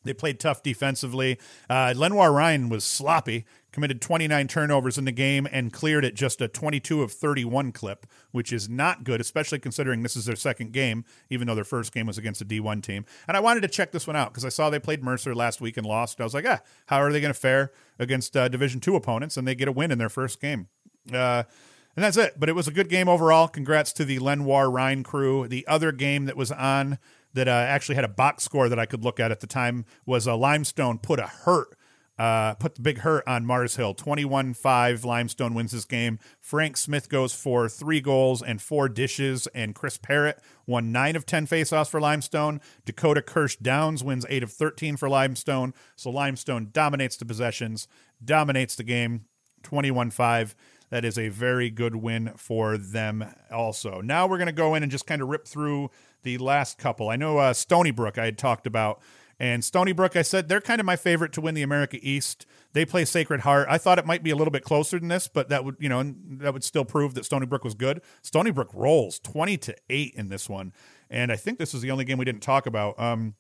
They 0.03 0.12
played 0.12 0.40
tough 0.40 0.62
defensively. 0.62 1.38
Uh, 1.70 1.94
Lenoir 1.96 2.33
Rhyne 2.33 2.68
was 2.68 2.85
sloppy, 2.85 3.46
committed 3.74 4.00
29 4.00 4.46
turnovers 4.46 4.96
in 4.96 5.04
the 5.04 5.12
game, 5.12 5.48
and 5.50 5.72
cleared 5.72 6.04
at 6.04 6.14
just 6.14 6.40
a 6.40 6.46
22 6.46 7.02
of 7.02 7.12
31 7.12 7.72
clip, 7.72 8.06
which 8.30 8.52
is 8.52 8.68
not 8.68 9.02
good, 9.02 9.20
especially 9.20 9.58
considering 9.58 10.02
this 10.02 10.16
is 10.16 10.24
their 10.24 10.37
second 10.37 10.72
game, 10.72 11.04
even 11.28 11.46
though 11.46 11.56
their 11.56 11.64
first 11.64 11.92
game 11.92 12.06
was 12.06 12.16
against 12.16 12.40
a 12.40 12.44
D1 12.44 12.82
team. 12.82 13.04
And 13.26 13.37
I 13.37 13.40
wanted 13.40 13.62
to 13.62 13.68
check 13.68 13.90
this 13.90 14.06
one 14.06 14.16
out 14.16 14.30
because 14.30 14.44
I 14.44 14.48
saw 14.48 14.70
they 14.70 14.78
played 14.78 15.02
Mercer 15.02 15.34
last 15.34 15.60
week 15.60 15.76
and 15.76 15.84
lost. 15.84 16.20
I 16.20 16.24
was 16.24 16.34
like, 16.34 16.46
ah, 16.48 16.60
how 16.87 16.98
are 16.98 17.12
they 17.12 17.20
going 17.20 17.34
to 17.34 17.38
fare 17.38 17.72
against 17.98 18.37
uh, 18.37 18.48
Division 18.48 18.80
two 18.80 18.94
opponents? 18.94 19.37
And 19.37 19.46
they 19.46 19.56
get 19.56 19.66
a 19.66 19.72
win 19.72 19.90
in 19.90 19.98
their 19.98 20.08
first 20.08 20.40
game. 20.40 20.68
Uh, 21.12 21.42
and 21.96 22.04
that's 22.04 22.16
it. 22.16 22.38
But 22.38 22.48
it 22.48 22.54
was 22.54 22.68
a 22.68 22.72
good 22.72 22.88
game 22.88 23.08
overall. 23.08 23.48
Congrats 23.48 23.92
to 23.94 24.04
the 24.04 24.18
Lenoir 24.18 24.70
Rhyne 24.70 25.02
crew. 25.02 25.48
The 25.48 25.66
other 25.66 25.92
game 25.92 26.26
that 26.26 26.37
was 26.37 26.50
on 26.52 26.98
that 27.34 27.48
uh, 27.48 27.50
actually 27.50 27.96
had 27.96 28.04
a 28.04 28.08
box 28.08 28.44
score 28.44 28.68
that 28.68 28.78
I 28.78 28.87
could 28.87 29.04
look 29.04 29.20
at 29.20 29.30
at 29.30 29.40
the 29.40 29.46
time 29.46 29.84
was 30.06 30.26
a 30.26 30.32
uh, 30.32 30.37
Limestone 30.37 30.98
put 30.98 31.18
a 31.18 31.26
hurt, 31.26 31.76
uh, 32.18 32.55
put 32.55 32.77
the 32.77 32.83
big 32.83 32.98
hurt 32.98 33.24
on 33.27 33.44
Mars 33.44 33.77
Hill. 33.77 33.94
21 33.94 34.55
5. 34.55 35.05
Limestone 35.05 35.55
wins 35.55 35.72
this 35.72 35.85
game. 35.85 36.18
Frank 36.40 36.77
Smith 36.77 37.09
goes 37.09 37.35
for 37.35 37.68
three 37.68 38.00
goals 38.00 38.42
and 38.42 38.62
four 38.62 38.88
dishes, 38.88 39.46
and 39.48 39.74
Chris 39.74 39.98
Parrott 39.98 40.40
won 40.66 40.92
nine 40.92 41.16
of 41.16 41.27
10 41.27 41.46
faceoffs 41.46 41.90
for 41.90 42.00
Limestone. 42.00 42.61
Dakota 42.85 43.22
Kirsch 43.22 43.57
Downs 43.57 44.05
wins 44.05 44.27
eight 44.29 44.42
of 44.42 44.53
13 44.53 44.96
for 44.96 45.09
Limestone. 45.09 45.74
So 45.96 46.11
Limestone 46.11 46.70
dominates 46.72 47.16
the 47.16 47.24
possessions, 47.24 47.88
dominates 48.24 48.77
the 48.77 48.85
game 48.85 49.27
21 49.62 50.11
5 50.11 50.55
that 50.90 51.05
is 51.05 51.18
a 51.18 51.29
very 51.29 51.70
good 51.70 51.96
win 51.96 52.33
for 52.37 52.79
them 52.79 53.24
also. 53.50 54.00
Now 54.00 54.29
we're 54.29 54.38
going 54.38 54.46
to 54.46 54.53
go 54.53 54.77
in 54.77 54.85
and 54.85 54.92
just 54.92 55.07
kind 55.09 55.20
of 55.20 55.29
rip 55.29 55.44
through 55.44 55.90
the 56.22 56.38
last 56.38 56.79
couple. 56.79 57.09
I 57.09 57.16
know 57.16 57.38
uh, 57.38 57.53
Stony 57.53 57.90
Brook 57.90 58.16
I 58.16 58.27
had 58.27 58.38
talked 58.38 58.64
about. 58.66 59.00
And 59.38 59.64
Stony 59.64 59.92
Brook, 59.92 60.16
I 60.16 60.22
said 60.22 60.48
they're 60.48 60.60
kind 60.60 60.80
of 60.80 60.86
my 60.86 60.96
favorite 60.96 61.32
to 61.32 61.40
win 61.40 61.54
the 61.54 61.62
America 61.62 61.98
East. 62.00 62.46
They 62.72 62.84
play 62.84 63.04
Sacred 63.04 63.40
Heart. 63.40 63.66
I 63.70 63.78
thought 63.78 63.98
it 63.98 64.06
might 64.06 64.22
be 64.22 64.30
a 64.30 64.36
little 64.36 64.52
bit 64.52 64.62
closer 64.62 64.98
than 64.98 65.08
this, 65.08 65.28
but 65.28 65.48
that 65.48 65.64
would, 65.64 65.76
you 65.78 65.88
know, 65.88 66.14
that 66.38 66.52
would 66.52 66.64
still 66.64 66.84
prove 66.84 67.14
that 67.14 67.24
Stony 67.24 67.46
Brook 67.46 67.64
was 67.64 67.74
good. 67.74 68.00
Stony 68.22 68.50
Brook 68.50 68.70
rolls 68.72 69.18
twenty 69.18 69.56
to 69.58 69.74
eight 69.90 70.14
in 70.14 70.28
this 70.28 70.48
one, 70.48 70.72
and 71.10 71.32
I 71.32 71.36
think 71.36 71.58
this 71.58 71.74
is 71.74 71.82
the 71.82 71.90
only 71.90 72.04
game 72.04 72.18
we 72.18 72.24
didn't 72.24 72.42
talk 72.42 72.66
about. 72.66 72.98
Um, 72.98 73.34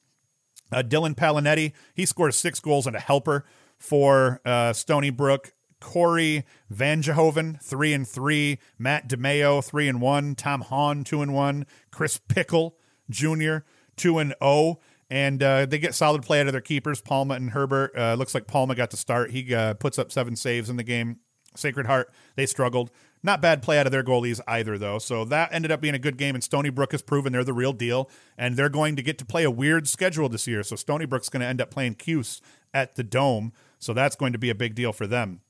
uh, 0.72 0.82
Dylan 0.82 1.14
Palinetti, 1.14 1.72
he 1.94 2.06
scores 2.06 2.36
six 2.36 2.58
goals 2.60 2.86
and 2.86 2.96
a 2.96 3.00
helper 3.00 3.44
for 3.78 4.40
uh, 4.44 4.72
Stony 4.72 5.10
Brook. 5.10 5.52
Corey 5.80 6.46
Van 6.70 7.02
Jehoven, 7.02 7.58
three 7.62 7.92
and 7.92 8.08
three. 8.08 8.58
Matt 8.78 9.06
DeMeo, 9.06 9.62
three 9.62 9.86
and 9.86 10.00
one. 10.00 10.34
Tom 10.34 10.62
Hahn, 10.62 11.04
two 11.04 11.20
and 11.20 11.34
one. 11.34 11.66
Chris 11.90 12.18
Pickle 12.26 12.76
Jr., 13.10 13.58
two 13.94 14.18
and 14.18 14.34
oh. 14.40 14.80
And 15.14 15.44
uh, 15.44 15.66
they 15.66 15.78
get 15.78 15.94
solid 15.94 16.22
play 16.22 16.40
out 16.40 16.48
of 16.48 16.52
their 16.52 16.60
keepers, 16.60 17.00
Palma 17.00 17.34
and 17.34 17.50
Herbert. 17.50 17.96
Uh, 17.96 18.14
looks 18.14 18.34
like 18.34 18.48
Palma 18.48 18.74
got 18.74 18.90
to 18.90 18.96
start. 18.96 19.30
He 19.30 19.54
uh, 19.54 19.74
puts 19.74 19.96
up 19.96 20.10
seven 20.10 20.34
saves 20.34 20.68
in 20.68 20.74
the 20.74 20.82
game. 20.82 21.20
Sacred 21.54 21.86
Heart, 21.86 22.12
they 22.34 22.46
struggled. 22.46 22.90
Not 23.22 23.40
bad 23.40 23.62
play 23.62 23.78
out 23.78 23.86
of 23.86 23.92
their 23.92 24.02
goalies 24.02 24.40
either, 24.48 24.76
though. 24.76 24.98
So 24.98 25.24
that 25.26 25.54
ended 25.54 25.70
up 25.70 25.80
being 25.80 25.94
a 25.94 26.00
good 26.00 26.16
game, 26.16 26.34
and 26.34 26.42
Stony 26.42 26.68
Brook 26.68 26.90
has 26.90 27.00
proven 27.00 27.32
they're 27.32 27.44
the 27.44 27.52
real 27.52 27.72
deal, 27.72 28.10
and 28.36 28.56
they're 28.56 28.68
going 28.68 28.96
to 28.96 29.04
get 29.04 29.16
to 29.18 29.24
play 29.24 29.44
a 29.44 29.52
weird 29.52 29.86
schedule 29.86 30.28
this 30.28 30.48
year. 30.48 30.64
So 30.64 30.74
Stony 30.74 31.06
Brook's 31.06 31.28
going 31.28 31.42
to 31.42 31.46
end 31.46 31.60
up 31.60 31.70
playing 31.70 31.94
Cuse 31.94 32.42
at 32.74 32.96
the 32.96 33.04
Dome, 33.04 33.52
so 33.78 33.92
that's 33.92 34.16
going 34.16 34.32
to 34.32 34.38
be 34.40 34.50
a 34.50 34.54
big 34.54 34.74
deal 34.74 34.92
for 34.92 35.06
them. 35.06 35.42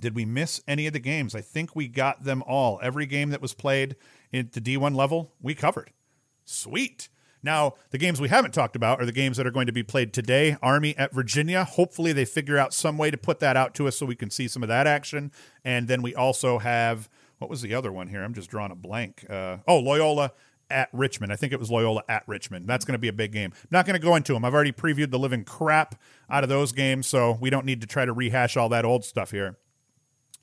Did 0.00 0.14
we 0.14 0.24
miss 0.24 0.62
any 0.66 0.86
of 0.86 0.94
the 0.94 0.98
games? 0.98 1.34
I 1.34 1.42
think 1.42 1.76
we 1.76 1.88
got 1.88 2.24
them 2.24 2.42
all. 2.46 2.80
Every 2.82 3.04
game 3.04 3.28
that 3.30 3.42
was 3.42 3.52
played 3.52 3.96
at 4.32 4.52
the 4.52 4.62
D1 4.62 4.96
level, 4.96 5.34
we 5.42 5.54
covered. 5.54 5.90
Sweet. 6.46 7.10
Now, 7.42 7.74
the 7.90 7.98
games 7.98 8.20
we 8.20 8.28
haven't 8.28 8.52
talked 8.52 8.76
about 8.76 9.00
are 9.00 9.06
the 9.06 9.12
games 9.12 9.36
that 9.36 9.46
are 9.46 9.50
going 9.50 9.66
to 9.66 9.72
be 9.72 9.82
played 9.82 10.12
today. 10.12 10.56
Army 10.60 10.96
at 10.96 11.12
Virginia. 11.12 11.64
Hopefully, 11.64 12.12
they 12.12 12.24
figure 12.24 12.58
out 12.58 12.74
some 12.74 12.98
way 12.98 13.10
to 13.10 13.16
put 13.16 13.38
that 13.40 13.56
out 13.56 13.74
to 13.76 13.86
us 13.86 13.96
so 13.96 14.06
we 14.06 14.16
can 14.16 14.30
see 14.30 14.48
some 14.48 14.62
of 14.62 14.68
that 14.68 14.86
action. 14.86 15.30
And 15.64 15.88
then 15.88 16.02
we 16.02 16.14
also 16.14 16.58
have 16.58 17.08
what 17.38 17.48
was 17.48 17.62
the 17.62 17.74
other 17.74 17.92
one 17.92 18.08
here? 18.08 18.22
I'm 18.22 18.34
just 18.34 18.50
drawing 18.50 18.72
a 18.72 18.76
blank. 18.76 19.24
Uh, 19.28 19.58
oh, 19.66 19.78
Loyola 19.78 20.32
at 20.70 20.88
Richmond. 20.92 21.32
I 21.32 21.36
think 21.36 21.52
it 21.52 21.60
was 21.60 21.70
Loyola 21.70 22.02
at 22.08 22.24
Richmond. 22.26 22.66
That's 22.66 22.84
going 22.84 22.94
to 22.94 22.98
be 22.98 23.08
a 23.08 23.12
big 23.12 23.32
game. 23.32 23.52
Not 23.70 23.86
going 23.86 23.94
to 23.94 24.04
go 24.04 24.16
into 24.16 24.34
them. 24.34 24.44
I've 24.44 24.54
already 24.54 24.72
previewed 24.72 25.10
the 25.10 25.18
living 25.18 25.44
crap 25.44 25.94
out 26.28 26.42
of 26.42 26.48
those 26.48 26.72
games, 26.72 27.06
so 27.06 27.38
we 27.40 27.48
don't 27.48 27.64
need 27.64 27.80
to 27.80 27.86
try 27.86 28.04
to 28.04 28.12
rehash 28.12 28.56
all 28.56 28.68
that 28.70 28.84
old 28.84 29.04
stuff 29.04 29.30
here. 29.30 29.56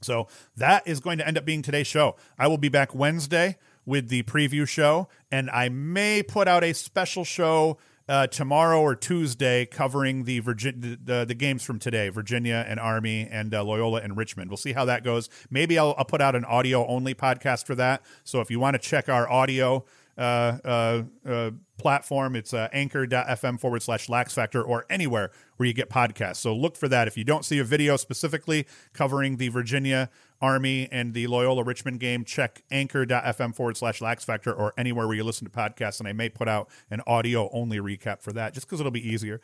So 0.02 0.28
that 0.56 0.88
is 0.88 1.00
going 1.00 1.18
to 1.20 1.28
end 1.28 1.38
up 1.38 1.46
being 1.46 1.62
today's 1.62 1.88
show. 1.88 2.16
I 2.38 2.48
will 2.48 2.58
be 2.58 2.70
back 2.70 2.96
Wednesday 2.96 3.58
with 3.86 4.10
the 4.10 4.24
preview 4.24 4.68
show, 4.68 5.08
and 5.32 5.50
I 5.50 5.70
may 5.70 6.24
put 6.24 6.48
out 6.48 6.64
a 6.64 6.74
special 6.74 7.24
show 7.24 7.78
uh, 8.08 8.28
tomorrow 8.28 8.82
or 8.82 8.96
Tuesday 8.96 9.66
covering 9.66 10.26
the, 10.26 10.40
Virgin- 10.40 11.00
the 11.04 11.26
the 11.26 11.34
games 11.34 11.64
from 11.64 11.80
today, 11.80 12.10
Virginia 12.10 12.64
and 12.68 12.80
Army 12.80 13.28
and 13.30 13.54
uh, 13.54 13.64
Loyola 13.64 14.02
and 14.02 14.16
Richmond. 14.16 14.50
We'll 14.50 14.58
see 14.58 14.74
how 14.74 14.86
that 14.86 15.04
goes. 15.04 15.30
Maybe 15.50 15.80
I'll, 15.80 15.96
I'll 15.98 16.06
put 16.06 16.22
out 16.22 16.36
an 16.36 16.46
audio 16.46 16.86
only 16.88 17.16
podcast 17.16 17.66
for 17.66 17.76
that. 17.76 18.04
So 18.24 18.42
if 18.42 18.52
you 18.52 18.60
want 18.60 18.76
to 18.76 18.80
check 18.80 19.10
our 19.10 19.30
audio 19.30 19.86
uh, 20.18 20.58
uh, 20.64 21.04
uh, 21.28 21.52
platform. 21.78 22.38
It's 22.38 22.54
uh, 22.54 22.70
anchor.fm 22.72 23.60
forward 23.60 23.82
slash 23.82 24.08
lax 24.08 24.34
factor 24.34 24.64
or 24.64 24.86
anywhere 24.90 25.32
where 25.58 25.68
you 25.68 25.74
get 25.74 25.90
podcasts. 25.90 26.38
So 26.38 26.56
look 26.56 26.78
for 26.78 26.88
that. 26.88 27.10
If 27.10 27.18
you 27.18 27.26
don't 27.26 27.44
see 27.44 27.60
a 27.60 27.66
video 27.66 27.98
specifically 27.98 28.66
covering 28.94 29.36
the 29.36 29.50
Virginia 29.50 30.10
Army 30.42 30.88
and 30.92 31.14
the 31.14 31.28
Loyola 31.28 31.64
Richmond 31.64 32.00
game, 32.00 32.24
check 32.26 32.64
anchor.fm 32.72 33.56
forward 33.56 33.78
slash 33.78 34.02
lax 34.02 34.24
factor 34.24 34.54
or 34.54 34.74
anywhere 34.78 35.08
where 35.08 35.16
you 35.16 35.24
listen 35.24 35.46
to 35.46 35.52
podcasts. 35.52 36.00
And 36.00 36.08
I 36.08 36.14
may 36.14 36.30
put 36.30 36.48
out 36.48 36.70
an 36.90 37.02
audio 37.08 37.50
only 37.52 37.78
recap 37.78 38.22
for 38.22 38.34
that 38.34 38.54
just 38.54 38.68
because 38.68 38.80
it'll 38.80 38.92
be 38.92 39.08
easier. 39.08 39.42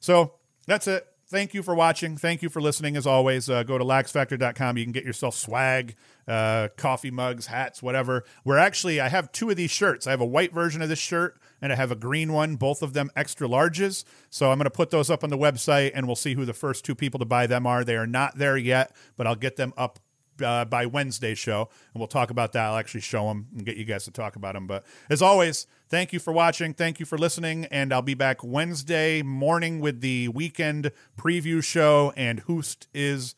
So 0.00 0.34
that's 0.66 0.86
it 0.86 1.06
thank 1.32 1.54
you 1.54 1.62
for 1.62 1.74
watching. 1.74 2.18
Thank 2.18 2.42
you 2.42 2.50
for 2.50 2.60
listening. 2.60 2.94
As 2.94 3.06
always, 3.06 3.48
uh, 3.48 3.62
go 3.62 3.78
to 3.78 3.84
laxfactor.com. 3.84 4.76
You 4.76 4.84
can 4.84 4.92
get 4.92 5.04
yourself 5.04 5.34
swag, 5.34 5.96
uh, 6.28 6.68
coffee 6.76 7.10
mugs, 7.10 7.46
hats, 7.46 7.82
whatever. 7.82 8.24
We're 8.44 8.58
actually, 8.58 9.00
I 9.00 9.08
have 9.08 9.32
two 9.32 9.48
of 9.48 9.56
these 9.56 9.70
shirts. 9.70 10.06
I 10.06 10.10
have 10.10 10.20
a 10.20 10.26
white 10.26 10.52
version 10.52 10.82
of 10.82 10.90
this 10.90 10.98
shirt 10.98 11.40
and 11.62 11.72
I 11.72 11.76
have 11.76 11.90
a 11.90 11.96
green 11.96 12.34
one, 12.34 12.56
both 12.56 12.82
of 12.82 12.92
them 12.92 13.10
extra 13.16 13.48
larges. 13.48 14.04
So 14.28 14.52
I'm 14.52 14.58
going 14.58 14.64
to 14.64 14.70
put 14.70 14.90
those 14.90 15.08
up 15.08 15.24
on 15.24 15.30
the 15.30 15.38
website 15.38 15.92
and 15.94 16.06
we'll 16.06 16.16
see 16.16 16.34
who 16.34 16.44
the 16.44 16.52
first 16.52 16.84
two 16.84 16.94
people 16.94 17.18
to 17.18 17.24
buy 17.24 17.46
them 17.46 17.66
are. 17.66 17.82
They 17.82 17.96
are 17.96 18.06
not 18.06 18.36
there 18.36 18.58
yet, 18.58 18.94
but 19.16 19.26
I'll 19.26 19.34
get 19.34 19.56
them 19.56 19.72
up 19.76 20.00
uh, 20.42 20.64
by 20.64 20.86
Wednesday's 20.86 21.38
show, 21.38 21.68
and 21.92 22.00
we'll 22.00 22.08
talk 22.08 22.30
about 22.30 22.52
that. 22.52 22.66
I'll 22.66 22.76
actually 22.76 23.00
show 23.00 23.28
them 23.28 23.48
and 23.56 23.64
get 23.64 23.76
you 23.76 23.84
guys 23.84 24.04
to 24.04 24.10
talk 24.10 24.36
about 24.36 24.54
them. 24.54 24.66
But 24.66 24.84
as 25.08 25.22
always, 25.22 25.66
thank 25.88 26.12
you 26.12 26.18
for 26.18 26.32
watching. 26.32 26.74
Thank 26.74 27.00
you 27.00 27.06
for 27.06 27.18
listening. 27.18 27.66
And 27.66 27.92
I'll 27.92 28.02
be 28.02 28.14
back 28.14 28.42
Wednesday 28.42 29.22
morning 29.22 29.80
with 29.80 30.00
the 30.00 30.28
weekend 30.28 30.92
preview 31.18 31.62
show, 31.62 32.12
and 32.16 32.40
Hoost 32.40 32.88
is 32.92 33.34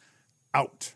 out. 0.52 0.94